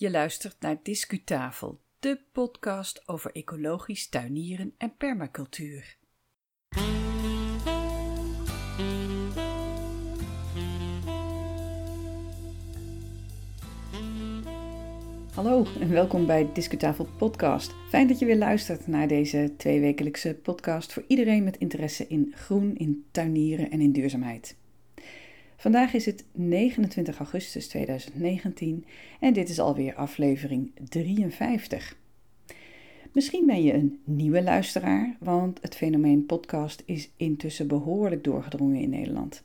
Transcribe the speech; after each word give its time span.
Je 0.00 0.10
luistert 0.10 0.56
naar 0.60 0.76
Discutafel, 0.82 1.80
de 1.98 2.20
podcast 2.32 3.08
over 3.08 3.32
ecologisch 3.32 4.08
tuinieren 4.08 4.74
en 4.78 4.96
permacultuur. 4.96 5.96
Hallo 15.34 15.66
en 15.80 15.90
welkom 15.90 16.26
bij 16.26 16.50
Discutafel 16.52 17.06
Podcast. 17.18 17.74
Fijn 17.88 18.08
dat 18.08 18.18
je 18.18 18.26
weer 18.26 18.38
luistert 18.38 18.86
naar 18.86 19.08
deze 19.08 19.54
tweewekelijkse 19.56 20.34
podcast 20.34 20.92
voor 20.92 21.04
iedereen 21.06 21.44
met 21.44 21.56
interesse 21.56 22.06
in 22.06 22.32
groen, 22.36 22.76
in 22.76 23.06
tuinieren 23.10 23.70
en 23.70 23.80
in 23.80 23.92
duurzaamheid. 23.92 24.59
Vandaag 25.60 25.94
is 25.94 26.06
het 26.06 26.24
29 26.32 27.18
augustus 27.18 27.68
2019 27.68 28.84
en 29.20 29.32
dit 29.32 29.48
is 29.48 29.58
alweer 29.58 29.94
aflevering 29.94 30.72
53. 30.88 31.96
Misschien 33.12 33.46
ben 33.46 33.62
je 33.62 33.72
een 33.72 34.00
nieuwe 34.04 34.42
luisteraar, 34.42 35.16
want 35.18 35.58
het 35.62 35.76
fenomeen 35.76 36.26
podcast 36.26 36.82
is 36.86 37.10
intussen 37.16 37.68
behoorlijk 37.68 38.24
doorgedrongen 38.24 38.80
in 38.80 38.90
Nederland. 38.90 39.42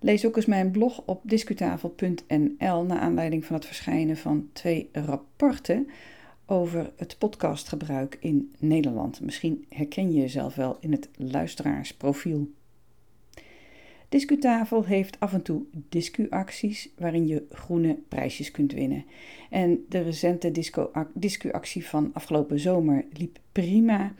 Lees 0.00 0.26
ook 0.26 0.36
eens 0.36 0.46
mijn 0.46 0.70
blog 0.70 1.02
op 1.06 1.20
discutafel.nl 1.24 2.84
naar 2.84 3.00
aanleiding 3.00 3.44
van 3.44 3.56
het 3.56 3.66
verschijnen 3.66 4.16
van 4.16 4.48
twee 4.52 4.88
rapporten 4.92 5.88
over 6.46 6.92
het 6.96 7.18
podcastgebruik 7.18 8.16
in 8.20 8.54
Nederland. 8.58 9.20
Misschien 9.20 9.66
herken 9.68 10.12
je 10.12 10.20
jezelf 10.20 10.54
wel 10.54 10.76
in 10.80 10.92
het 10.92 11.08
luisteraarsprofiel. 11.16 12.50
Discutafel 14.10 14.84
heeft 14.84 15.20
af 15.20 15.32
en 15.32 15.42
toe 15.42 15.62
discuacties 15.88 16.88
waarin 16.98 17.26
je 17.26 17.46
groene 17.50 17.98
prijsjes 18.08 18.50
kunt 18.50 18.72
winnen. 18.72 19.04
En 19.50 19.84
de 19.88 20.00
recente 20.00 20.52
discuactie 21.14 21.86
van 21.86 22.10
afgelopen 22.12 22.60
zomer 22.60 23.04
liep 23.12 23.38
prima. 23.52 24.14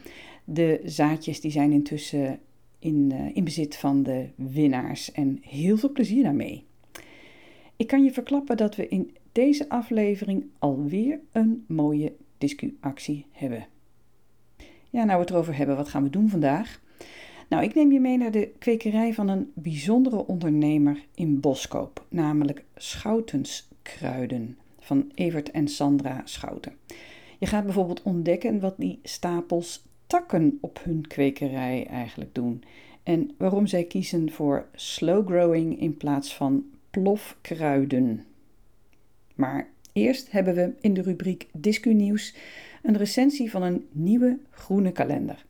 De 0.45 0.81
zaadjes 0.85 1.41
die 1.41 1.51
zijn 1.51 1.73
intussen 1.73 2.39
in, 2.79 3.11
uh, 3.13 3.37
in 3.37 3.45
bezit 3.45 3.77
van 3.77 4.03
de 4.03 4.29
winnaars 4.35 5.13
en 5.13 5.39
heel 5.43 5.77
veel 5.77 5.93
plezier 5.93 6.23
daarmee. 6.23 6.65
Ik 7.77 7.87
kan 7.87 8.05
je 8.05 8.13
verklappen 8.13 8.57
dat 8.57 8.77
we 8.77 8.89
in 8.89 9.17
deze 9.33 9.69
aflevering 9.69 10.45
alweer 10.59 11.21
een 11.33 11.65
mooie 11.69 12.13
discuactie 12.39 13.27
hebben. 13.31 13.67
Ja, 14.91 15.05
nou 15.05 15.19
we 15.19 15.25
het 15.25 15.31
erover 15.31 15.57
hebben, 15.57 15.77
wat 15.77 15.89
gaan 15.89 16.03
we 16.03 16.11
doen 16.11 16.29
vandaag? 16.29 16.81
Nou, 17.51 17.63
ik 17.63 17.75
neem 17.75 17.93
je 17.93 18.01
mee 18.01 18.17
naar 18.17 18.31
de 18.31 18.53
kwekerij 18.59 19.15
van 19.15 19.29
een 19.29 19.53
bijzondere 19.55 20.27
ondernemer 20.27 21.05
in 21.15 21.41
Boskoop, 21.41 22.07
namelijk 22.09 22.65
Schoutenskruiden 22.77 24.59
van 24.79 25.11
Evert 25.15 25.51
en 25.51 25.69
Sandra 25.69 26.23
Schouten. 26.25 26.73
Je 27.39 27.47
gaat 27.47 27.65
bijvoorbeeld 27.65 28.03
ontdekken 28.03 28.61
wat 28.61 28.75
die 28.77 28.99
stapels 29.03 29.85
takken 30.07 30.59
op 30.61 30.81
hun 30.83 31.07
kwekerij 31.07 31.87
eigenlijk 31.87 32.35
doen 32.35 32.63
en 33.03 33.31
waarom 33.37 33.67
zij 33.67 33.85
kiezen 33.85 34.31
voor 34.31 34.69
slow 34.75 35.27
growing 35.27 35.81
in 35.81 35.97
plaats 35.97 36.35
van 36.35 36.65
plofkruiden. 36.91 38.25
Maar 39.35 39.69
eerst 39.93 40.31
hebben 40.31 40.55
we 40.55 40.73
in 40.81 40.95
de 40.95 41.03
rubriek 41.03 41.49
Discu 41.53 41.93
Nieuws 41.93 42.35
een 42.83 42.97
recensie 42.97 43.51
van 43.51 43.63
een 43.63 43.87
nieuwe 43.93 44.39
groene 44.51 44.93
kalender. 44.93 45.45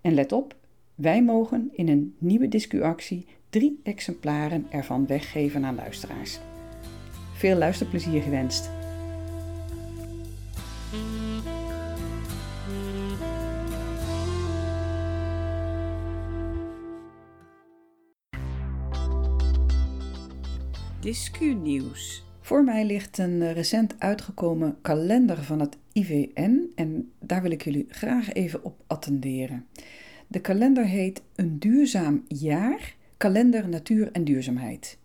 En 0.00 0.14
let 0.14 0.32
op, 0.32 0.56
wij 0.96 1.22
mogen 1.22 1.68
in 1.72 1.88
een 1.88 2.14
nieuwe 2.18 2.48
discuactie 2.48 3.26
drie 3.50 3.80
exemplaren 3.82 4.66
ervan 4.70 5.06
weggeven 5.06 5.64
aan 5.64 5.74
luisteraars. 5.74 6.38
Veel 7.34 7.56
luisterplezier 7.56 8.22
gewenst. 8.22 8.70
Discu-nieuws. 21.00 22.24
Voor 22.40 22.64
mij 22.64 22.84
ligt 22.84 23.18
een 23.18 23.52
recent 23.52 23.94
uitgekomen 23.98 24.78
kalender 24.82 25.42
van 25.42 25.60
het 25.60 25.76
IVN 25.92 26.72
en 26.74 27.12
daar 27.20 27.42
wil 27.42 27.50
ik 27.50 27.64
jullie 27.64 27.86
graag 27.88 28.32
even 28.32 28.64
op 28.64 28.82
attenderen. 28.86 29.66
De 30.26 30.40
kalender 30.40 30.86
heet 30.86 31.22
Een 31.34 31.58
duurzaam 31.58 32.24
jaar, 32.28 32.94
kalender 33.16 33.68
natuur 33.68 34.12
en 34.12 34.24
duurzaamheid. 34.24 34.98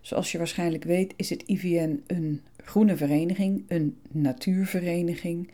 Zoals 0.00 0.32
je 0.32 0.38
waarschijnlijk 0.38 0.84
weet 0.84 1.12
is 1.16 1.30
het 1.30 1.42
IVN 1.46 2.02
een 2.06 2.40
groene 2.56 2.96
vereniging, 2.96 3.64
een 3.68 3.96
natuurvereniging 4.10 5.50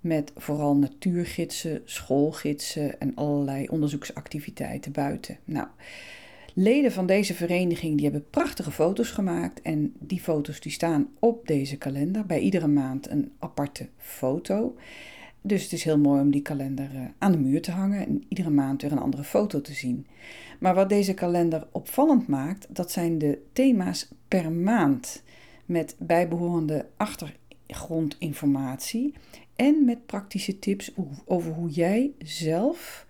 met 0.00 0.32
vooral 0.36 0.76
natuurgidsen, 0.76 1.82
schoolgidsen 1.84 3.00
en 3.00 3.14
allerlei 3.14 3.68
onderzoeksactiviteiten 3.68 4.92
buiten. 4.92 5.38
Nou, 5.44 5.66
leden 6.54 6.92
van 6.92 7.06
deze 7.06 7.34
vereniging 7.34 7.94
die 7.94 8.04
hebben 8.04 8.30
prachtige 8.30 8.70
foto's 8.70 9.10
gemaakt 9.10 9.62
en 9.62 9.92
die 9.98 10.20
foto's 10.20 10.60
die 10.60 10.72
staan 10.72 11.08
op 11.18 11.46
deze 11.46 11.76
kalender. 11.76 12.26
Bij 12.26 12.40
iedere 12.40 12.66
maand 12.66 13.10
een 13.10 13.32
aparte 13.38 13.88
foto. 13.96 14.76
Dus 15.48 15.62
het 15.62 15.72
is 15.72 15.84
heel 15.84 15.98
mooi 15.98 16.20
om 16.20 16.30
die 16.30 16.42
kalender 16.42 16.90
eh, 16.94 17.00
aan 17.18 17.32
de 17.32 17.38
muur 17.38 17.62
te 17.62 17.70
hangen 17.70 18.06
en 18.06 18.24
iedere 18.28 18.50
maand 18.50 18.82
weer 18.82 18.92
een 18.92 18.98
andere 18.98 19.24
foto 19.24 19.60
te 19.60 19.72
zien. 19.72 20.06
Maar 20.58 20.74
wat 20.74 20.88
deze 20.88 21.14
kalender 21.14 21.66
opvallend 21.72 22.26
maakt, 22.26 22.66
dat 22.68 22.90
zijn 22.90 23.18
de 23.18 23.38
thema's 23.52 24.08
per 24.28 24.52
maand. 24.52 25.22
Met 25.66 25.96
bijbehorende 25.98 26.86
achtergrondinformatie 26.96 29.14
en 29.56 29.84
met 29.84 30.06
praktische 30.06 30.58
tips 30.58 30.92
over 31.24 31.52
hoe 31.52 31.70
jij 31.70 32.12
zelf 32.18 33.06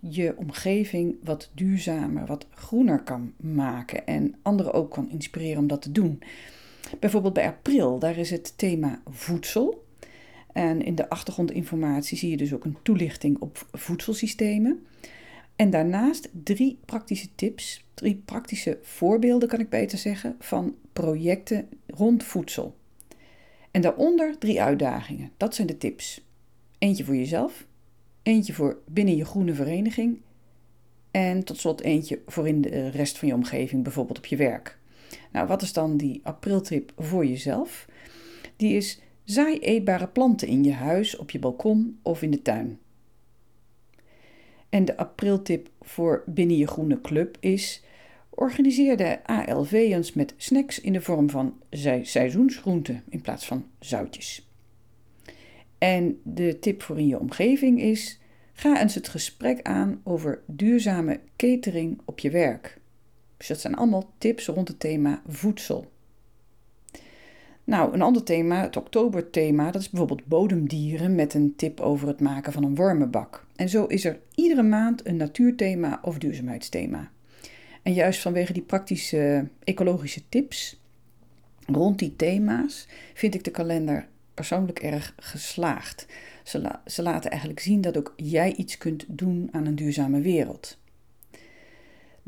je 0.00 0.34
omgeving 0.36 1.16
wat 1.22 1.50
duurzamer, 1.54 2.26
wat 2.26 2.46
groener 2.50 3.02
kan 3.02 3.32
maken 3.36 4.06
en 4.06 4.34
anderen 4.42 4.72
ook 4.72 4.90
kan 4.90 5.10
inspireren 5.10 5.58
om 5.58 5.66
dat 5.66 5.82
te 5.82 5.92
doen. 5.92 6.22
Bijvoorbeeld 7.00 7.34
bij 7.34 7.46
april, 7.46 7.98
daar 7.98 8.16
is 8.16 8.30
het 8.30 8.58
thema 8.58 9.00
voedsel. 9.10 9.85
En 10.56 10.82
in 10.82 10.94
de 10.94 11.08
achtergrondinformatie 11.08 12.18
zie 12.18 12.30
je 12.30 12.36
dus 12.36 12.54
ook 12.54 12.64
een 12.64 12.76
toelichting 12.82 13.38
op 13.38 13.66
voedselsystemen. 13.72 14.86
En 15.56 15.70
daarnaast 15.70 16.28
drie 16.44 16.78
praktische 16.84 17.28
tips, 17.34 17.84
drie 17.94 18.22
praktische 18.24 18.78
voorbeelden 18.82 19.48
kan 19.48 19.60
ik 19.60 19.68
beter 19.68 19.98
zeggen, 19.98 20.36
van 20.38 20.74
projecten 20.92 21.68
rond 21.86 22.24
voedsel. 22.24 22.76
En 23.70 23.80
daaronder 23.80 24.38
drie 24.38 24.62
uitdagingen. 24.62 25.30
Dat 25.36 25.54
zijn 25.54 25.66
de 25.66 25.78
tips. 25.78 26.24
Eentje 26.78 27.04
voor 27.04 27.16
jezelf, 27.16 27.66
eentje 28.22 28.52
voor 28.52 28.78
binnen 28.86 29.16
je 29.16 29.24
groene 29.24 29.54
vereniging 29.54 30.20
en 31.10 31.44
tot 31.44 31.58
slot 31.58 31.80
eentje 31.80 32.20
voor 32.26 32.48
in 32.48 32.60
de 32.60 32.88
rest 32.88 33.18
van 33.18 33.28
je 33.28 33.34
omgeving, 33.34 33.82
bijvoorbeeld 33.82 34.18
op 34.18 34.26
je 34.26 34.36
werk. 34.36 34.78
Nou, 35.32 35.46
wat 35.46 35.62
is 35.62 35.72
dan 35.72 35.96
die 35.96 36.20
apriltip 36.22 36.92
voor 36.96 37.26
jezelf? 37.26 37.86
Die 38.56 38.76
is 38.76 39.00
Zaai 39.26 39.58
eetbare 39.58 40.08
planten 40.08 40.48
in 40.48 40.64
je 40.64 40.72
huis, 40.72 41.16
op 41.16 41.30
je 41.30 41.38
balkon 41.38 41.98
of 42.02 42.22
in 42.22 42.30
de 42.30 42.42
tuin. 42.42 42.78
En 44.68 44.84
de 44.84 44.96
apriltip 44.96 45.70
voor 45.80 46.22
binnen 46.26 46.56
je 46.56 46.66
groene 46.66 47.00
club 47.00 47.36
is: 47.40 47.82
organiseer 48.30 48.96
de 48.96 49.24
ALV 49.24 49.72
eens 49.72 50.12
met 50.12 50.34
snacks 50.36 50.80
in 50.80 50.92
de 50.92 51.00
vorm 51.00 51.30
van 51.30 51.60
seizoensgroenten 52.02 53.02
in 53.08 53.20
plaats 53.20 53.46
van 53.46 53.66
zoutjes. 53.78 54.50
En 55.78 56.20
de 56.22 56.58
tip 56.58 56.82
voor 56.82 56.98
in 56.98 57.06
je 57.06 57.20
omgeving 57.20 57.80
is: 57.80 58.20
ga 58.52 58.80
eens 58.80 58.94
het 58.94 59.08
gesprek 59.08 59.62
aan 59.62 60.00
over 60.04 60.42
duurzame 60.46 61.20
catering 61.36 62.00
op 62.04 62.18
je 62.18 62.30
werk. 62.30 62.80
Dus 63.36 63.48
dat 63.48 63.60
zijn 63.60 63.74
allemaal 63.74 64.14
tips 64.18 64.46
rond 64.46 64.68
het 64.68 64.80
thema 64.80 65.22
voedsel. 65.26 65.94
Nou, 67.66 67.94
een 67.94 68.02
ander 68.02 68.22
thema, 68.22 68.62
het 68.62 68.76
oktoberthema, 68.76 69.70
dat 69.70 69.80
is 69.80 69.90
bijvoorbeeld 69.90 70.26
bodemdieren 70.26 71.14
met 71.14 71.34
een 71.34 71.54
tip 71.56 71.80
over 71.80 72.08
het 72.08 72.20
maken 72.20 72.52
van 72.52 72.64
een 72.64 72.74
wormenbak. 72.74 73.46
En 73.56 73.68
zo 73.68 73.84
is 73.84 74.04
er 74.04 74.18
iedere 74.34 74.62
maand 74.62 75.06
een 75.06 75.16
natuurthema 75.16 75.98
of 76.02 76.18
duurzaamheidsthema. 76.18 77.10
En 77.82 77.92
juist 77.92 78.22
vanwege 78.22 78.52
die 78.52 78.62
praktische 78.62 79.48
ecologische 79.64 80.22
tips 80.28 80.80
rond 81.66 81.98
die 81.98 82.16
thema's 82.16 82.88
vind 83.14 83.34
ik 83.34 83.44
de 83.44 83.50
kalender 83.50 84.08
persoonlijk 84.34 84.78
erg 84.78 85.14
geslaagd. 85.16 86.06
Ze, 86.44 86.70
ze 86.86 87.02
laten 87.02 87.30
eigenlijk 87.30 87.60
zien 87.60 87.80
dat 87.80 87.96
ook 87.96 88.12
jij 88.16 88.54
iets 88.54 88.78
kunt 88.78 89.04
doen 89.08 89.48
aan 89.52 89.66
een 89.66 89.74
duurzame 89.74 90.20
wereld. 90.20 90.78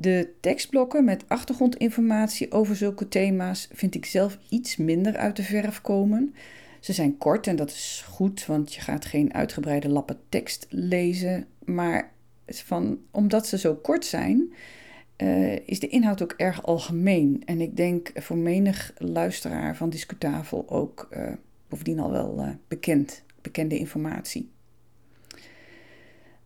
De 0.00 0.34
tekstblokken 0.40 1.04
met 1.04 1.24
achtergrondinformatie 1.28 2.52
over 2.52 2.76
zulke 2.76 3.08
thema's 3.08 3.68
vind 3.72 3.94
ik 3.94 4.04
zelf 4.06 4.38
iets 4.48 4.76
minder 4.76 5.16
uit 5.16 5.36
de 5.36 5.42
verf 5.42 5.80
komen. 5.80 6.34
Ze 6.80 6.92
zijn 6.92 7.18
kort 7.18 7.46
en 7.46 7.56
dat 7.56 7.70
is 7.70 8.04
goed, 8.08 8.46
want 8.46 8.74
je 8.74 8.80
gaat 8.80 9.04
geen 9.04 9.34
uitgebreide 9.34 9.88
lappen 9.88 10.18
tekst 10.28 10.66
lezen. 10.70 11.46
Maar 11.64 12.12
van, 12.46 12.98
omdat 13.10 13.46
ze 13.46 13.58
zo 13.58 13.74
kort 13.74 14.04
zijn, 14.04 14.52
uh, 15.16 15.58
is 15.66 15.80
de 15.80 15.88
inhoud 15.88 16.22
ook 16.22 16.34
erg 16.36 16.62
algemeen. 16.66 17.42
En 17.44 17.60
ik 17.60 17.76
denk 17.76 18.10
voor 18.14 18.36
menig 18.36 18.92
luisteraar 18.98 19.76
van 19.76 19.90
Discutafel 19.90 20.68
ook 20.68 21.08
uh, 21.16 21.32
bovendien 21.68 21.98
al 21.98 22.10
wel 22.10 22.38
uh, 22.38 22.50
bekend, 22.68 23.24
bekende 23.42 23.78
informatie. 23.78 24.50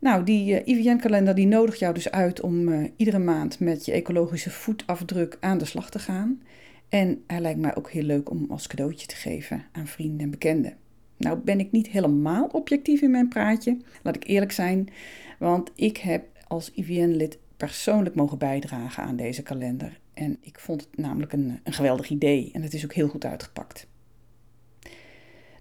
Nou, 0.02 0.24
die 0.24 0.64
IVN-kalender 0.64 1.34
die 1.34 1.46
nodigt 1.46 1.78
jou 1.78 1.94
dus 1.94 2.10
uit 2.10 2.40
om 2.40 2.68
uh, 2.68 2.88
iedere 2.96 3.18
maand 3.18 3.60
met 3.60 3.84
je 3.84 3.92
ecologische 3.92 4.50
voetafdruk 4.50 5.36
aan 5.40 5.58
de 5.58 5.64
slag 5.64 5.90
te 5.90 5.98
gaan. 5.98 6.42
En 6.88 7.22
hij 7.26 7.40
lijkt 7.40 7.60
mij 7.60 7.76
ook 7.76 7.90
heel 7.90 8.02
leuk 8.02 8.30
om 8.30 8.46
als 8.48 8.66
cadeautje 8.66 9.06
te 9.06 9.16
geven 9.16 9.64
aan 9.72 9.86
vrienden 9.86 10.20
en 10.20 10.30
bekenden. 10.30 10.76
Nou 11.16 11.38
ben 11.38 11.60
ik 11.60 11.72
niet 11.72 11.88
helemaal 11.88 12.46
objectief 12.46 13.00
in 13.00 13.10
mijn 13.10 13.28
praatje, 13.28 13.76
laat 14.02 14.16
ik 14.16 14.26
eerlijk 14.26 14.52
zijn, 14.52 14.88
want 15.38 15.70
ik 15.74 15.96
heb 15.96 16.24
als 16.48 16.72
IVN-lid 16.74 17.38
persoonlijk 17.56 18.14
mogen 18.14 18.38
bijdragen 18.38 19.02
aan 19.02 19.16
deze 19.16 19.42
kalender. 19.42 20.00
En 20.14 20.38
ik 20.40 20.58
vond 20.60 20.80
het 20.80 20.96
namelijk 20.96 21.32
een, 21.32 21.60
een 21.64 21.72
geweldig 21.72 22.10
idee 22.10 22.50
en 22.52 22.62
het 22.62 22.74
is 22.74 22.84
ook 22.84 22.94
heel 22.94 23.08
goed 23.08 23.24
uitgepakt. 23.24 23.86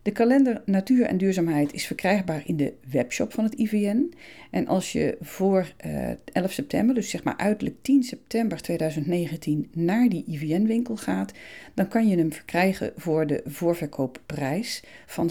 De 0.02 0.12
kalender 0.12 0.62
Natuur 0.66 1.06
en 1.06 1.18
Duurzaamheid 1.18 1.74
is 1.74 1.86
verkrijgbaar 1.86 2.42
in 2.46 2.58
de 2.58 2.74
webshop 2.90 3.34
van 3.34 3.44
het 3.44 3.54
IVN. 3.54 4.14
En 4.52 4.68
als 4.68 4.92
je 4.92 5.18
voor 5.22 5.74
uh, 5.86 6.12
eh, 6.12 6.18
11 6.26 6.52
september, 6.52 6.96
dus 6.96 7.10
zeg 7.10 7.24
maar 7.24 7.38
uiterlijk 7.38 7.78
10 7.82 8.04
september 8.04 8.62
2019, 8.62 9.70
naar 9.74 10.10
die 10.10 10.26
IVN-winkel 10.28 10.96
gaat, 10.96 11.32
dan 11.74 11.88
kan 11.88 12.08
je 12.08 12.18
hem 12.18 12.34
verkrijgen 12.34 12.94
voor 12.96 13.28
de 13.28 13.42
voorverkoopprijs 13.46 14.84
van 15.06 15.30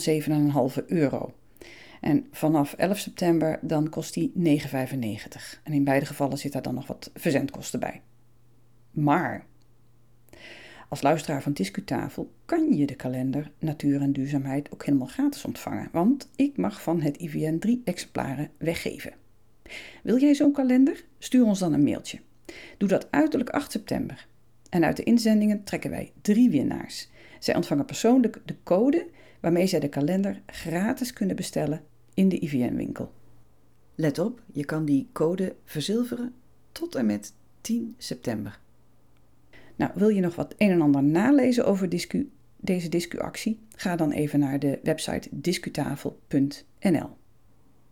7,5 0.78 0.86
euro. 0.86 1.34
En 2.00 2.26
vanaf 2.30 2.72
11 2.72 2.98
september 2.98 3.58
dan 3.62 3.88
kost 3.88 4.14
die 4.14 4.32
9,95. 4.38 5.62
En 5.62 5.72
in 5.72 5.84
beide 5.84 6.06
gevallen 6.06 6.38
zit 6.38 6.52
daar 6.52 6.62
dan 6.62 6.74
nog 6.74 6.86
wat 6.86 7.10
verzendkosten 7.14 7.80
bij. 7.80 8.00
Maar 8.90 9.46
als 10.90 11.02
luisteraar 11.02 11.42
van 11.42 11.52
Discutafel 11.52 12.32
kan 12.44 12.72
je 12.76 12.86
de 12.86 12.94
kalender 12.94 13.50
Natuur 13.58 14.00
en 14.00 14.12
Duurzaamheid 14.12 14.72
ook 14.72 14.84
helemaal 14.84 15.06
gratis 15.06 15.44
ontvangen, 15.44 15.88
want 15.92 16.30
ik 16.36 16.56
mag 16.56 16.82
van 16.82 17.00
het 17.00 17.16
IVN 17.16 17.58
drie 17.58 17.82
exemplaren 17.84 18.50
weggeven. 18.58 19.12
Wil 20.02 20.18
jij 20.18 20.34
zo'n 20.34 20.52
kalender? 20.52 21.04
Stuur 21.18 21.44
ons 21.44 21.58
dan 21.58 21.72
een 21.72 21.82
mailtje. 21.82 22.18
Doe 22.78 22.88
dat 22.88 23.10
uiterlijk 23.10 23.50
8 23.50 23.72
september. 23.72 24.26
En 24.70 24.84
uit 24.84 24.96
de 24.96 25.02
inzendingen 25.02 25.64
trekken 25.64 25.90
wij 25.90 26.12
drie 26.22 26.50
winnaars. 26.50 27.10
Zij 27.38 27.54
ontvangen 27.56 27.84
persoonlijk 27.84 28.40
de 28.44 28.56
code 28.62 29.08
waarmee 29.40 29.66
zij 29.66 29.80
de 29.80 29.88
kalender 29.88 30.42
gratis 30.46 31.12
kunnen 31.12 31.36
bestellen 31.36 31.82
in 32.14 32.28
de 32.28 32.38
IVN-winkel. 32.38 33.12
Let 33.94 34.18
op, 34.18 34.42
je 34.52 34.64
kan 34.64 34.84
die 34.84 35.08
code 35.12 35.54
verzilveren 35.64 36.34
tot 36.72 36.94
en 36.94 37.06
met 37.06 37.32
10 37.60 37.94
september. 37.98 38.60
Nou, 39.80 39.92
wil 39.94 40.08
je 40.08 40.20
nog 40.20 40.34
wat 40.34 40.54
een 40.58 40.70
en 40.70 40.80
ander 40.80 41.02
nalezen 41.02 41.66
over 41.66 41.88
discu, 41.88 42.30
deze 42.56 42.88
discuactie? 42.88 43.60
Ga 43.76 43.96
dan 43.96 44.10
even 44.10 44.38
naar 44.38 44.58
de 44.58 44.78
website 44.82 45.28
discutafel.nl. 45.32 47.08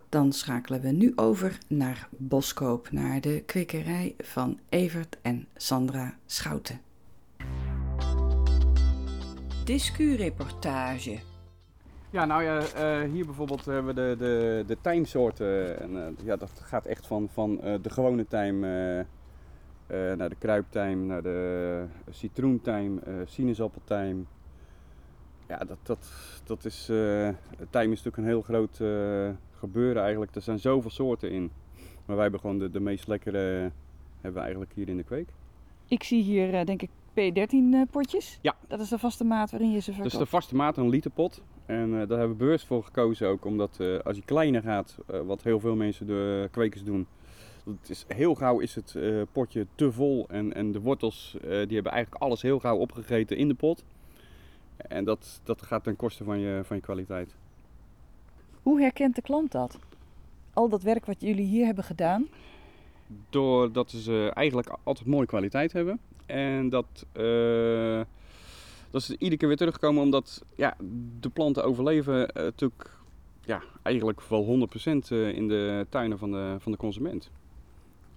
Dan 0.08 0.32
schakelen 0.32 0.80
we 0.80 0.88
nu 0.88 1.12
over 1.16 1.58
naar 1.68 2.08
Boskoop, 2.10 2.90
naar 2.90 3.20
de 3.20 3.42
kwekerij 3.46 4.14
van 4.18 4.58
Evert 4.68 5.18
en 5.22 5.46
Sandra 5.56 6.14
Schouten. 6.26 6.80
Discu-reportage. 9.64 11.18
Ja, 12.10 12.24
nou 12.24 12.42
ja, 12.42 12.60
uh, 12.60 13.12
hier 13.12 13.24
bijvoorbeeld 13.24 13.64
hebben 13.64 13.94
we 13.94 14.00
de, 14.00 14.16
de, 14.18 14.64
de 14.66 14.76
tijmsoorten. 14.80 15.80
En, 15.80 15.90
uh, 15.92 16.06
ja, 16.24 16.36
dat 16.36 16.50
gaat 16.64 16.86
echt 16.86 17.06
van, 17.06 17.28
van 17.32 17.60
uh, 17.64 17.74
de 17.82 17.90
gewone 17.90 18.26
tijm 18.26 18.64
uh, 19.90 20.12
naar 20.12 20.28
de 20.28 20.36
kruiptijm, 20.38 21.06
naar 21.06 21.22
de 21.22 21.84
citroentijm, 22.10 23.00
uh, 23.08 23.14
sinaasappeltijm. 23.24 24.26
Ja, 25.48 25.58
dat, 25.58 25.78
dat, 25.82 26.08
dat 26.44 26.64
is, 26.64 26.88
uh, 26.90 27.28
tijm 27.70 27.92
is 27.92 28.02
natuurlijk 28.02 28.16
een 28.16 28.24
heel 28.24 28.42
groot 28.42 28.76
gebeuren 29.58 30.02
eigenlijk. 30.02 30.34
Er 30.34 30.42
zijn 30.42 30.58
zoveel 30.58 30.90
soorten 30.90 31.30
in. 31.30 31.50
Maar 32.04 32.14
wij 32.16 32.22
hebben 32.22 32.40
gewoon 32.40 32.58
de, 32.58 32.70
de 32.70 32.80
meest 32.80 33.06
lekkere, 33.06 33.70
hebben 34.14 34.32
we 34.32 34.40
eigenlijk 34.40 34.72
hier 34.74 34.88
in 34.88 34.96
de 34.96 35.02
kweek. 35.02 35.28
Ik 35.86 36.02
zie 36.02 36.22
hier 36.22 36.64
denk 36.64 36.82
ik 36.82 36.90
P13 36.90 37.90
potjes. 37.90 38.38
Ja. 38.42 38.56
Dat 38.66 38.80
is 38.80 38.88
de 38.88 38.98
vaste 38.98 39.24
maat 39.24 39.50
waarin 39.50 39.70
je 39.70 39.78
ze 39.78 39.92
verkoopt. 39.92 40.12
Dat 40.12 40.20
is 40.20 40.26
de 40.26 40.36
vaste 40.36 40.54
maat, 40.54 40.76
een 40.76 40.88
literpot. 40.88 41.42
En 41.66 41.90
daar 41.90 41.98
hebben 42.18 42.28
we 42.28 42.34
bewust 42.34 42.66
voor 42.66 42.84
gekozen 42.84 43.28
ook, 43.28 43.44
omdat 43.44 43.80
als 44.04 44.16
je 44.16 44.22
kleiner 44.24 44.62
gaat, 44.62 44.98
wat 45.24 45.42
heel 45.42 45.60
veel 45.60 45.76
mensen 45.76 46.06
de 46.06 46.48
kwekers 46.50 46.84
doen, 46.84 47.06
het 47.80 47.90
is, 47.90 48.04
heel 48.08 48.34
gauw 48.34 48.58
is 48.58 48.74
het 48.74 48.94
uh, 48.96 49.22
potje 49.32 49.66
te 49.74 49.92
vol 49.92 50.28
en, 50.28 50.54
en 50.54 50.72
de 50.72 50.80
wortels 50.80 51.36
uh, 51.36 51.40
die 51.42 51.74
hebben 51.74 51.92
eigenlijk 51.92 52.22
alles 52.22 52.42
heel 52.42 52.58
gauw 52.58 52.76
opgegeten 52.76 53.36
in 53.36 53.48
de 53.48 53.54
pot. 53.54 53.84
En 54.76 55.04
dat, 55.04 55.40
dat 55.44 55.62
gaat 55.62 55.84
ten 55.84 55.96
koste 55.96 56.24
van 56.24 56.38
je, 56.38 56.60
van 56.64 56.76
je 56.76 56.82
kwaliteit. 56.82 57.34
Hoe 58.62 58.80
herkent 58.80 59.14
de 59.14 59.22
klant 59.22 59.52
dat? 59.52 59.78
Al 60.52 60.68
dat 60.68 60.82
werk 60.82 61.06
wat 61.06 61.20
jullie 61.20 61.46
hier 61.46 61.66
hebben 61.66 61.84
gedaan? 61.84 62.28
Doordat 63.30 63.90
ze 63.90 64.30
eigenlijk 64.34 64.76
altijd 64.82 65.06
mooie 65.06 65.26
kwaliteit 65.26 65.72
hebben. 65.72 66.00
En 66.26 66.68
dat, 66.68 67.06
uh, 67.12 68.00
dat 68.90 69.02
ze 69.02 69.12
iedere 69.18 69.36
keer 69.36 69.48
weer 69.48 69.56
terugkomen 69.56 70.02
omdat 70.02 70.44
ja, 70.56 70.76
de 71.20 71.28
planten 71.28 71.64
overleven 71.64 72.30
natuurlijk 72.34 72.98
ja, 73.44 73.62
eigenlijk 73.82 74.20
wel 74.20 74.68
100% 74.68 75.34
in 75.34 75.48
de 75.48 75.86
tuinen 75.88 76.18
van 76.18 76.30
de, 76.30 76.56
van 76.58 76.72
de 76.72 76.78
consument. 76.78 77.30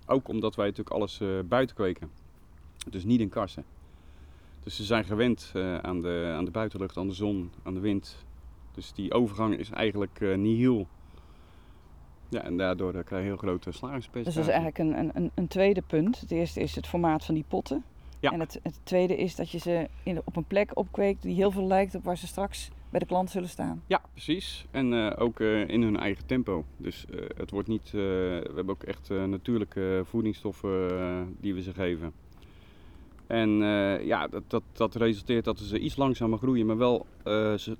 Ook 0.05 0.27
omdat 0.27 0.55
wij 0.55 0.65
natuurlijk 0.65 0.95
alles 0.95 1.19
uh, 1.19 1.39
buiten 1.45 1.75
kweken. 1.75 2.11
Dus 2.89 3.03
niet 3.03 3.19
in 3.19 3.29
kassen. 3.29 3.63
Dus 4.63 4.75
ze 4.75 4.83
zijn 4.83 5.05
gewend 5.05 5.51
uh, 5.55 5.77
aan, 5.77 6.01
de, 6.01 6.33
aan 6.35 6.45
de 6.45 6.51
buitenlucht, 6.51 6.97
aan 6.97 7.07
de 7.07 7.13
zon, 7.13 7.51
aan 7.63 7.73
de 7.73 7.79
wind. 7.79 8.25
Dus 8.71 8.93
die 8.93 9.13
overgang 9.13 9.57
is 9.57 9.69
eigenlijk 9.69 10.19
uh, 10.19 10.37
nihil. 10.37 10.87
Ja, 12.29 12.41
en 12.41 12.57
daardoor 12.57 12.91
krijg 12.91 13.09
je 13.09 13.15
een 13.15 13.23
heel 13.23 13.37
grote 13.37 13.71
slagingspercentage. 13.71 14.23
Dus 14.23 14.35
dat 14.35 14.55
is 14.55 14.61
eigenlijk 14.61 14.99
een, 14.99 15.15
een, 15.15 15.31
een 15.35 15.47
tweede 15.47 15.81
punt. 15.81 16.19
Het 16.19 16.31
eerste 16.31 16.61
is 16.61 16.75
het 16.75 16.87
formaat 16.87 17.25
van 17.25 17.35
die 17.35 17.45
potten. 17.47 17.83
Ja. 18.19 18.31
En 18.31 18.39
het, 18.39 18.59
het 18.63 18.79
tweede 18.83 19.17
is 19.17 19.35
dat 19.35 19.49
je 19.49 19.57
ze 19.57 19.89
in, 20.03 20.21
op 20.23 20.35
een 20.35 20.45
plek 20.45 20.71
opkweekt 20.73 21.21
die 21.21 21.35
heel 21.35 21.51
veel 21.51 21.67
lijkt 21.67 21.95
op 21.95 22.03
waar 22.03 22.17
ze 22.17 22.27
straks 22.27 22.69
bij 22.91 22.99
de 22.99 23.05
klant 23.05 23.29
zullen 23.29 23.49
staan. 23.49 23.83
Ja, 23.87 24.01
precies. 24.11 24.65
En 24.71 24.93
uh, 24.93 25.11
ook 25.17 25.39
uh, 25.39 25.67
in 25.67 25.81
hun 25.81 25.97
eigen 25.97 26.25
tempo. 26.25 26.65
Dus 26.77 27.05
uh, 27.09 27.21
het 27.37 27.51
wordt 27.51 27.67
niet. 27.67 27.91
we 27.91 28.51
hebben 28.55 28.69
ook 28.69 28.83
echt 28.83 29.09
natuurlijke 29.09 30.01
voedingsstoffen 30.05 31.37
die 31.39 31.53
we 31.53 31.61
ze 31.61 31.73
geven. 31.73 32.13
En 33.27 33.49
ja, 34.05 34.27
dat, 34.27 34.43
dat, 34.47 34.63
dat 34.71 34.95
resulteert 34.95 35.45
dat 35.45 35.59
ze 35.59 35.79
iets 35.79 35.95
langzamer 35.95 36.37
groeien, 36.37 36.65
maar 36.65 36.77
wel 36.77 37.05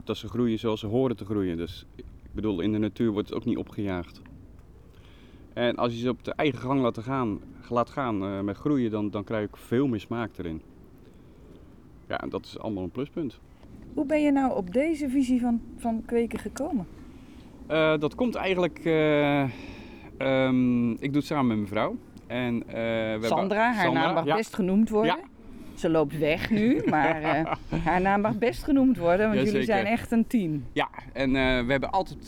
dat 0.04 0.18
ze 0.18 0.28
groeien 0.28 0.60
zoals 0.60 0.80
ze 0.80 0.88
horen 0.88 1.16
te 1.16 1.26
groeien. 1.26 1.58
Dus 1.58 1.86
ik 1.96 2.06
bedoel, 2.32 2.62
in 2.62 2.72
de 2.72 2.78
natuur 2.78 3.12
wordt 3.12 3.30
het 3.30 3.38
ook 3.38 3.46
niet 3.46 3.58
opgejaagd. 3.58 4.22
En 5.54 5.76
als 5.76 5.94
je 5.94 6.00
ze 6.00 6.10
op 6.10 6.24
de 6.24 6.34
eigen 6.34 6.60
gang 6.60 6.82
laat 6.82 6.98
gaan, 6.98 7.40
laat 7.70 7.90
gaan 7.90 8.46
met 8.46 8.58
groeien, 8.58 8.92
dan, 8.92 9.10
dan 9.10 9.24
krijg 9.24 9.48
ik 9.48 9.58
veel 9.58 9.88
meer 9.88 10.00
smaak 10.00 10.38
erin. 10.38 10.62
Ja, 12.08 12.22
en 12.22 12.30
dat 12.30 12.46
is 12.46 12.60
allemaal 12.60 12.84
een 12.84 12.92
pluspunt. 12.92 13.40
Hoe 13.94 14.06
ben 14.06 14.22
je 14.22 14.32
nou 14.32 14.56
op 14.56 14.74
deze 14.74 15.10
visie 15.10 15.40
van, 15.40 15.62
van 15.78 16.04
kweken 16.06 16.40
gekomen? 16.40 16.88
Uh, 17.72 17.98
dat 17.98 18.16
komt 18.16 18.36
eigenlijk. 18.36 18.86
Uh, 18.86 19.44
um, 20.18 20.92
ik 20.92 21.00
doe 21.00 21.16
het 21.16 21.26
samen 21.26 21.48
met 21.48 21.58
mijn 21.58 21.68
vrouw. 21.68 21.96
En, 22.28 22.56
uh, 22.56 22.74
we 22.74 23.20
Sandra, 23.22 23.74
haar 23.74 23.84
Sandra, 23.84 24.06
naam 24.06 24.14
mag 24.14 24.26
ja. 24.26 24.36
best 24.36 24.56
genoemd 24.56 24.90
worden. 24.90 25.16
Ja. 25.16 25.30
Ze 25.74 25.90
loopt 25.90 26.18
weg 26.18 26.50
nu, 26.50 26.82
maar 26.90 27.22
haar 27.86 28.02
naam 28.02 28.22
mag 28.22 28.38
best 28.38 28.64
genoemd 28.64 28.98
worden, 28.98 29.28
want 29.28 29.40
ja, 29.40 29.46
jullie 29.46 29.64
zijn 29.64 29.86
echt 29.86 30.12
een 30.12 30.28
team. 30.28 30.64
Ja, 30.74 30.90
en 31.14 31.32
we 31.66 31.72
hebben 31.72 31.92
altijd 31.92 32.20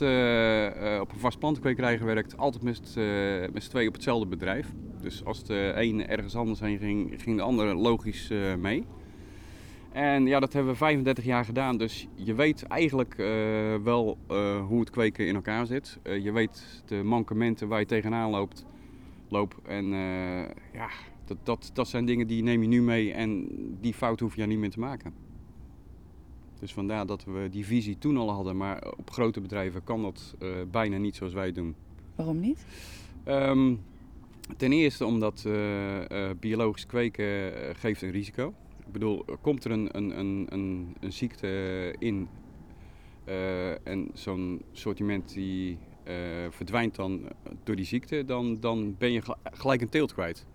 op 1.02 1.12
een 1.12 1.20
vast 1.20 1.40
plantenkwekerij 1.40 1.98
gewerkt, 1.98 2.38
altijd 2.38 2.64
met, 2.64 2.96
met 3.54 3.64
z'n 3.64 3.70
twee 3.70 3.88
op 3.88 3.94
hetzelfde 3.94 4.28
bedrijf. 4.28 4.68
Dus 5.02 5.26
als 5.26 5.44
de 5.44 5.74
een 5.76 6.08
ergens 6.08 6.36
anders 6.36 6.60
heen 6.60 6.78
ging, 6.78 7.14
ging 7.18 7.38
de 7.38 7.44
ander 7.44 7.76
logisch 7.76 8.32
mee. 8.60 8.86
En 9.94 10.26
ja, 10.26 10.40
dat 10.40 10.54
hebben 10.54 10.72
we 10.72 10.78
35 10.78 11.24
jaar 11.24 11.46
gedaan. 11.46 11.78
Dus 11.78 12.08
je 12.16 12.34
weet 12.34 12.64
eigenlijk 12.64 13.18
uh, 13.18 13.26
wel 13.84 14.18
uh, 14.32 14.66
hoe 14.66 14.80
het 14.80 14.90
kweken 14.90 15.28
in 15.28 15.36
elkaar 15.36 15.66
zit. 15.66 16.00
Uh, 16.04 16.24
je 16.24 16.32
weet 16.32 16.84
de 16.86 17.04
mankementen 17.04 17.68
waar 17.68 17.80
je 17.80 17.86
tegenaan 17.86 18.30
loopt. 18.30 18.66
Loop. 19.28 19.62
En 19.68 19.86
ja, 20.74 20.90
dat, 21.26 21.38
dat, 21.44 21.70
dat 21.74 21.88
zijn 21.88 22.06
dingen 22.06 22.28
die 22.28 22.44
neem 22.44 22.62
je 22.62 22.68
nu 22.68 22.82
mee 22.82 23.14
en 23.14 23.48
die 23.82 23.94
fout 23.94 24.20
hoef 24.20 24.36
je 24.36 24.46
niet 24.46 24.58
meer 24.58 24.70
te 24.70 24.80
maken. 24.80 25.14
Dus 26.60 26.74
vandaar 26.74 27.06
dat 27.06 27.24
we 27.24 27.48
die 27.52 27.66
visie 27.66 27.98
toen 27.98 28.18
al 28.18 28.32
hadden. 28.32 28.58
Maar 28.58 28.94
op 28.98 29.10
grote 29.10 29.42
bedrijven 29.42 29.84
kan 29.84 30.02
dat 30.02 30.36
bijna 30.72 30.98
niet 30.98 31.16
zoals 31.16 31.34
wij 31.34 31.52
doen. 31.52 31.76
Waarom 32.16 32.40
niet? 32.40 32.66
Um, 33.28 33.80
ten 34.58 34.72
eerste 34.72 35.06
omdat 35.06 35.48
biologisch 36.40 36.86
kweken 36.86 37.54
geeft 37.76 38.02
een 38.02 38.12
risico. 38.12 38.54
Ik 38.86 38.92
bedoel, 38.92 39.26
komt 39.42 39.64
er 39.64 39.72
een, 39.72 39.98
een, 39.98 40.20
een, 40.20 40.48
een, 40.50 40.96
een 41.00 41.14
ziekte 41.14 41.96
in 42.00 42.28
uh, 43.26 43.88
en 43.88 44.10
zo'n 44.14 44.62
sortiment 44.72 45.34
die 45.34 45.78
uh, 46.08 46.14
verdwijnt 46.50 46.96
dan 46.96 47.30
door 47.64 47.76
die 47.76 47.86
ziekte, 47.86 48.26
dan, 48.26 48.60
dan 48.60 48.96
ben 48.98 49.12
je 49.12 49.22
gelijk 49.44 49.82
een 49.82 49.90
teelt 49.90 50.14
kwijt. 50.14 50.46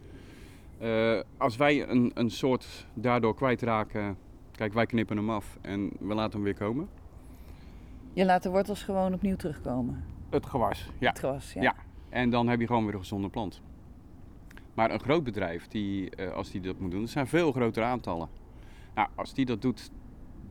Uh, 0.82 1.20
als 1.36 1.56
wij 1.56 1.88
een, 1.88 2.10
een 2.14 2.30
soort 2.30 2.86
daardoor 2.94 3.34
kwijtraken, 3.34 4.16
kijk 4.52 4.72
wij 4.72 4.86
knippen 4.86 5.16
hem 5.16 5.30
af 5.30 5.58
en 5.60 5.90
we 6.00 6.14
laten 6.14 6.32
hem 6.32 6.42
weer 6.42 6.54
komen. 6.54 6.88
Je 8.12 8.24
laat 8.24 8.42
de 8.42 8.50
wortels 8.50 8.82
gewoon 8.82 9.14
opnieuw 9.14 9.36
terugkomen. 9.36 10.04
Het 10.30 10.46
gewas, 10.46 10.90
ja. 10.98 11.08
Het 11.08 11.18
gewas, 11.18 11.52
ja. 11.52 11.62
Ja. 11.62 11.74
En 12.08 12.30
dan 12.30 12.48
heb 12.48 12.60
je 12.60 12.66
gewoon 12.66 12.84
weer 12.84 12.94
een 12.94 13.00
gezonde 13.00 13.28
plant. 13.28 13.62
Maar 14.78 14.90
een 14.90 15.00
groot 15.00 15.24
bedrijf, 15.24 15.66
die, 15.66 16.10
eh, 16.10 16.32
als 16.32 16.50
die 16.50 16.60
dat 16.60 16.78
moet 16.78 16.90
doen, 16.90 17.00
dat 17.00 17.10
zijn 17.10 17.26
veel 17.26 17.52
grotere 17.52 17.86
aantallen. 17.86 18.28
Nou, 18.94 19.08
als 19.14 19.34
die 19.34 19.44
dat 19.44 19.62
doet, 19.62 19.90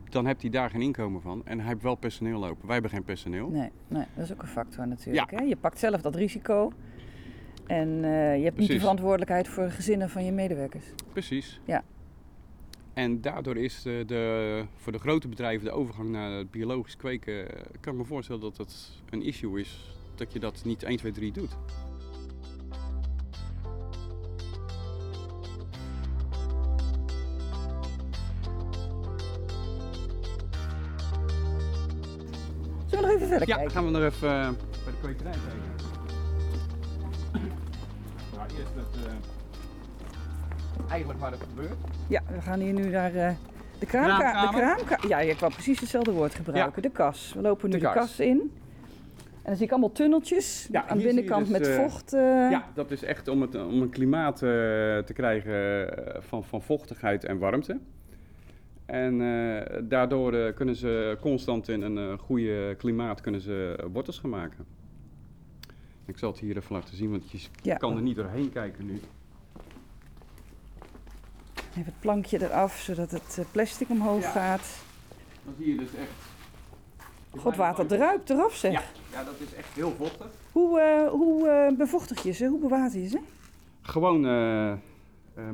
dan 0.08 0.26
heeft 0.26 0.40
hij 0.42 0.50
daar 0.50 0.70
geen 0.70 0.80
inkomen 0.82 1.20
van. 1.20 1.42
En 1.44 1.58
hij 1.58 1.68
heeft 1.68 1.82
wel 1.82 1.94
personeel 1.94 2.38
lopen. 2.38 2.64
Wij 2.64 2.72
hebben 2.72 2.90
geen 2.90 3.04
personeel. 3.04 3.48
Nee, 3.48 3.70
nee, 3.88 4.04
dat 4.14 4.24
is 4.24 4.32
ook 4.32 4.42
een 4.42 4.48
factor 4.48 4.88
natuurlijk. 4.88 5.30
Ja. 5.30 5.36
Hè? 5.36 5.44
Je 5.44 5.56
pakt 5.56 5.78
zelf 5.78 6.00
dat 6.00 6.14
risico. 6.14 6.72
En 7.66 8.04
eh, 8.04 8.36
je 8.36 8.44
hebt 8.44 8.58
niet 8.58 8.68
de 8.68 8.80
verantwoordelijkheid 8.80 9.48
voor 9.48 9.64
de 9.64 9.70
gezinnen 9.70 10.10
van 10.10 10.24
je 10.24 10.32
medewerkers. 10.32 10.84
Precies. 11.12 11.60
Ja. 11.64 11.84
En 12.94 13.20
daardoor 13.20 13.56
is 13.56 13.82
de, 13.82 14.02
de, 14.06 14.64
voor 14.76 14.92
de 14.92 14.98
grote 14.98 15.28
bedrijven 15.28 15.64
de 15.64 15.72
overgang 15.72 16.10
naar 16.10 16.30
het 16.30 16.50
biologisch 16.50 16.96
kweken... 16.96 17.56
eh, 17.56 17.64
kan 17.80 17.92
ik 17.92 17.98
me 17.98 18.04
voorstellen 18.04 18.40
dat 18.40 18.56
dat 18.56 18.90
een 19.10 19.22
issue 19.22 19.60
is. 19.60 19.96
Dat 20.14 20.32
je 20.32 20.38
dat 20.38 20.62
niet 20.64 20.82
1, 20.82 20.96
2, 20.96 21.12
3 21.12 21.32
doet. 21.32 21.56
We 33.00 33.06
nog 33.06 33.14
even 33.16 33.28
verder 33.28 33.48
Ja, 33.48 33.54
kijken? 33.56 33.72
gaan 33.74 33.84
we 33.84 33.90
nog 33.90 34.02
even 34.02 34.28
eh, 34.28 34.48
bij 34.84 34.92
de 34.92 34.98
kwekerij 35.02 35.32
kijken. 35.32 35.76
Nou, 38.36 38.48
eerst 38.58 38.74
het, 38.74 39.06
eh, 39.06 39.12
eigenlijk 40.90 41.20
waar 41.20 41.30
het 41.30 41.40
gebeurt. 41.48 41.76
Ja, 42.08 42.22
we 42.32 42.40
gaan 42.40 42.60
hier 42.60 42.72
nu 42.72 42.88
naar 42.88 43.14
eh, 43.14 43.30
de 43.78 43.86
kraamkamer. 43.86 44.50
De 44.52 44.58
Kraamkamer. 44.58 45.08
ja, 45.08 45.18
ik 45.18 45.38
wou 45.38 45.52
precies 45.52 45.80
hetzelfde 45.80 46.12
woord 46.12 46.34
gebruiken. 46.34 46.82
De 46.82 46.90
kas. 46.90 47.32
We 47.34 47.40
lopen 47.40 47.68
nu 47.70 47.78
de, 47.78 47.86
De 47.86 47.92
kas. 47.92 47.94
kas. 47.94 48.20
in. 48.20 48.52
En 49.42 49.54
dan 49.54 49.56
zie 49.56 49.64
ik 49.64 49.70
allemaal 49.70 49.92
tunneltjes 49.92 50.68
Ja, 50.70 50.86
aan 50.86 50.96
de 50.96 51.02
je 51.02 51.06
binnenkant 51.08 51.48
dus, 51.48 51.58
met 51.58 51.68
vocht. 51.68 52.10
Ja, 52.50 52.64
dat 52.74 52.90
is 52.90 53.02
echt 53.02 53.28
om, 53.28 53.40
het, 53.40 53.54
om 53.54 53.82
een 53.82 53.90
klimaat 53.90 54.36
te 54.38 55.10
krijgen 55.14 55.88
van, 56.22 56.44
van 56.44 56.62
vochtigheid 56.62 57.24
en 57.24 57.38
warmte. 57.38 57.78
En 58.88 59.20
eh, 59.20 59.76
daardoor 59.82 60.32
eh, 60.34 60.54
kunnen 60.54 60.76
ze 60.76 61.16
constant 61.20 61.68
in 61.68 61.82
een 61.82 61.98
eh, 61.98 62.18
goede 62.18 62.74
klimaat 62.78 63.20
kunnen 63.20 63.40
ze 63.40 63.88
wortels 63.92 64.18
gaan 64.18 64.30
maken. 64.30 64.66
Ik 66.04 66.18
zal 66.18 66.30
het 66.30 66.38
hier 66.40 66.56
even 66.56 66.74
laten 66.74 66.96
zien, 66.96 67.10
want 67.10 67.30
je 67.30 67.38
Ja. 67.62 67.76
kan 67.76 67.96
er 67.96 68.02
niet 68.02 68.16
doorheen 68.16 68.52
kijken 68.52 68.86
nu. 68.86 69.00
Even 71.70 71.84
het 71.84 72.00
plankje 72.00 72.42
eraf, 72.42 72.78
zodat 72.78 73.10
het 73.10 73.46
plastic 73.52 73.88
omhoog 73.90 74.22
Ja. 74.22 74.30
gaat. 74.30 74.78
Dan 75.44 75.54
zie 75.58 75.68
je 75.72 75.76
dus 75.76 75.94
echt... 75.94 77.40
God, 77.42 77.56
water 77.56 77.86
druipt 77.86 78.30
eraf 78.30 78.54
zeg. 78.54 78.72
Ja, 78.72 78.82
ja, 79.12 79.24
dat 79.24 79.34
is 79.40 79.54
echt 79.54 79.74
heel 79.74 79.90
vochtig. 79.98 80.26
Hoe, 80.52 81.08
hoe 81.10 81.74
bevochtig 81.76 82.22
je 82.22 82.32
ze? 82.32 82.46
Hoe 82.46 82.60
bewater 82.60 83.00
je 83.00 83.08
ze? 83.08 83.18
Gewoon 83.82 84.20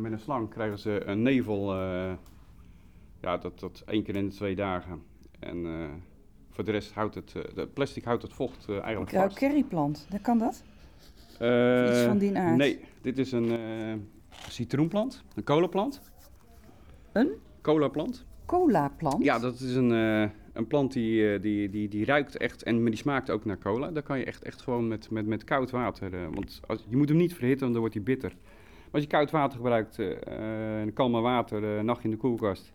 met 0.00 0.12
een 0.12 0.18
slang 0.20 0.50
krijgen 0.50 0.78
ze 0.78 1.02
een 1.06 1.22
nevel. 1.22 1.74
Ja, 3.24 3.36
dat, 3.36 3.60
dat 3.60 3.82
één 3.86 4.02
keer 4.02 4.16
in 4.16 4.28
de 4.28 4.34
twee 4.34 4.54
dagen. 4.54 5.02
En 5.38 5.66
eh, 5.66 5.88
voor 6.50 6.64
de 6.64 6.70
rest 6.70 6.92
houdt 6.92 7.14
het, 7.14 7.34
eh, 7.36 7.54
de 7.54 7.66
plastic 7.66 8.04
houdt 8.04 8.22
het 8.22 8.32
vocht 8.32 8.68
eh, 8.68 8.76
Ik 8.76 8.82
eigenlijk 8.82 9.12
ruik 9.12 9.30
vast. 9.30 9.38
curryplant. 9.38 10.06
Dat 10.10 10.20
kan 10.20 10.38
dat? 10.38 10.62
Iets 11.28 12.02
van 12.02 12.18
die 12.18 12.38
aard? 12.38 12.56
Nee, 12.56 12.80
dit 13.00 13.18
is 13.18 13.32
een 13.32 14.08
citroenplant, 14.48 15.24
een 15.34 15.44
colaplant. 15.44 16.00
Een? 17.12 17.32
Colaplant. 17.60 18.24
Cola-plant? 18.46 19.24
Ja, 19.24 19.38
dat 19.38 19.60
is 19.60 19.74
een, 19.74 19.90
een 20.52 20.66
plant 20.68 20.92
die, 20.92 21.40
die, 21.40 21.70
die, 21.70 21.88
die 21.88 22.04
ruikt 22.04 22.36
echt 22.36 22.62
en 22.62 22.82
maar 22.82 22.90
die 22.90 22.98
smaakt 22.98 23.30
ook 23.30 23.44
naar 23.44 23.58
cola. 23.58 23.90
Daar 23.90 24.02
kan 24.02 24.18
je 24.18 24.24
echt, 24.24 24.42
echt 24.42 24.62
gewoon 24.62 24.88
met, 24.88 25.10
met, 25.10 25.26
met 25.26 25.44
koud 25.44 25.70
water. 25.70 26.30
want 26.34 26.60
als, 26.66 26.84
je 26.88 26.96
moet 26.96 27.08
hem 27.08 27.18
niet 27.18 27.34
verhitten, 27.34 27.60
want 27.60 27.72
dan 27.72 27.80
wordt 27.80 27.94
hij 27.94 28.04
bitter. 28.04 28.32
Maar 28.84 28.92
als 28.92 29.02
je 29.02 29.08
koud 29.08 29.30
water 29.30 29.56
gebruikt, 29.56 29.98
eh, 29.98 30.94
kalme 30.94 31.20
water, 31.20 31.64
een 31.64 31.84
nacht 31.84 32.04
in 32.04 32.10
de 32.10 32.16
koelkast. 32.16 32.72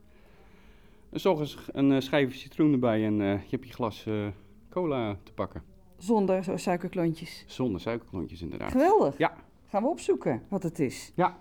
En 1.12 1.20
's 1.20 1.26
ochtends 1.26 1.58
een 1.72 1.92
eh, 1.92 2.00
schijfje 2.02 2.40
citroen 2.40 2.72
erbij 2.72 3.06
en 3.06 3.22
eh, 3.22 3.28
je 3.42 3.48
hebt 3.50 3.68
je 3.68 3.74
glas 3.74 4.06
eh, 4.06 4.28
cola 4.70 5.18
te 5.24 5.32
pakken. 5.34 5.64
Zonder 5.98 6.44
zo 6.44 6.58
suikerklontjes. 6.58 7.44
Zonder 7.48 7.82
suikerklontjes 7.82 8.42
inderdaad. 8.42 8.72
Geweldig. 8.72 9.18
Ja. 9.18 9.34
Gaan 9.70 9.82
we 9.84 9.90
opzoeken 9.90 10.44
wat 10.50 10.64
het 10.64 10.80
is. 10.80 11.12
Ja. 11.16 11.38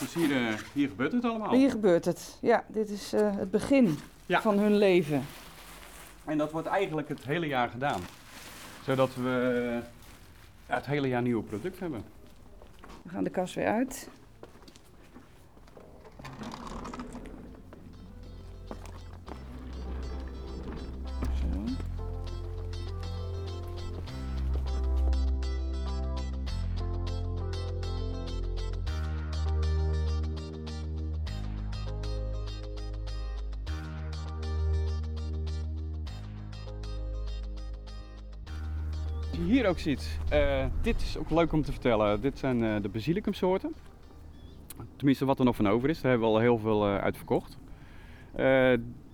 Dus 0.00 0.14
hier, 0.14 0.46
eh, 0.46 0.54
hier 0.72 0.88
gebeurt 0.88 1.12
het 1.12 1.24
allemaal. 1.24 1.52
Hier 1.54 1.70
gebeurt 1.70 2.04
het. 2.04 2.38
Ja, 2.42 2.64
dit 2.68 2.90
is 2.90 3.12
het 3.12 3.50
begin 3.50 3.96
Ja. 4.26 4.40
van 4.40 4.58
hun 4.58 4.76
leven. 4.76 5.22
En 6.24 6.38
dat 6.38 6.52
wordt 6.52 6.66
eigenlijk 6.66 7.08
het 7.08 7.24
hele 7.24 7.46
jaar 7.46 7.68
gedaan. 7.68 8.00
Zodat 8.84 9.14
we 9.14 9.80
het 10.66 10.86
hele 10.86 11.08
jaar 11.08 11.22
nieuwe 11.22 11.42
product 11.42 11.78
hebben. 11.80 12.04
We 13.02 13.08
gaan 13.08 13.24
de 13.24 13.30
kas 13.30 13.54
weer 13.54 13.66
uit. 13.66 14.08
Wat 39.36 39.46
je 39.46 39.52
hier 39.52 39.66
ook 39.68 39.78
ziet, 39.78 40.18
eh, 40.28 40.64
dit 40.82 41.00
is 41.00 41.16
ook 41.18 41.30
leuk 41.30 41.52
om 41.52 41.62
te 41.62 41.72
vertellen. 41.72 42.20
Dit 42.20 42.38
zijn 42.38 42.64
eh, 42.64 42.82
de 42.82 42.88
basilicumsoorten. 42.88 43.74
Tenminste, 44.96 45.24
wat 45.24 45.38
er 45.38 45.44
nog 45.44 45.56
van 45.56 45.68
over 45.68 45.88
is. 45.88 46.00
Daar 46.00 46.10
hebben 46.10 46.28
we 46.28 46.34
al 46.34 46.40
heel 46.40 46.58
veel 46.58 46.86
eh, 46.86 46.96
uit 46.98 47.16
verkocht. 47.16 47.58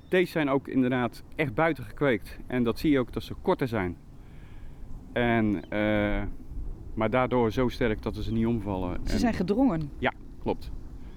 Deze 0.09 0.31
zijn 0.31 0.51
ook 0.51 0.69
inderdaad 0.69 1.23
echt 1.37 1.55
buiten 1.55 1.85
gekweekt. 1.85 2.39
En 2.47 2.63
dat 2.63 2.79
zie 2.79 2.91
je 2.91 2.99
ook 2.99 3.13
dat 3.13 3.23
ze 3.23 3.35
korter 3.43 3.69
zijn. 3.69 3.97
En, 5.13 5.63
maar 6.95 7.11
daardoor 7.11 7.53
zo 7.53 7.69
sterk 7.69 8.03
dat 8.03 8.17
ze 8.17 8.33
niet 8.33 8.47
omvallen. 8.47 9.01
Ze 9.05 9.13
En- 9.13 9.19
zijn 9.19 9.35
gedrongen. 9.35 9.91
Klopt. 10.43 10.71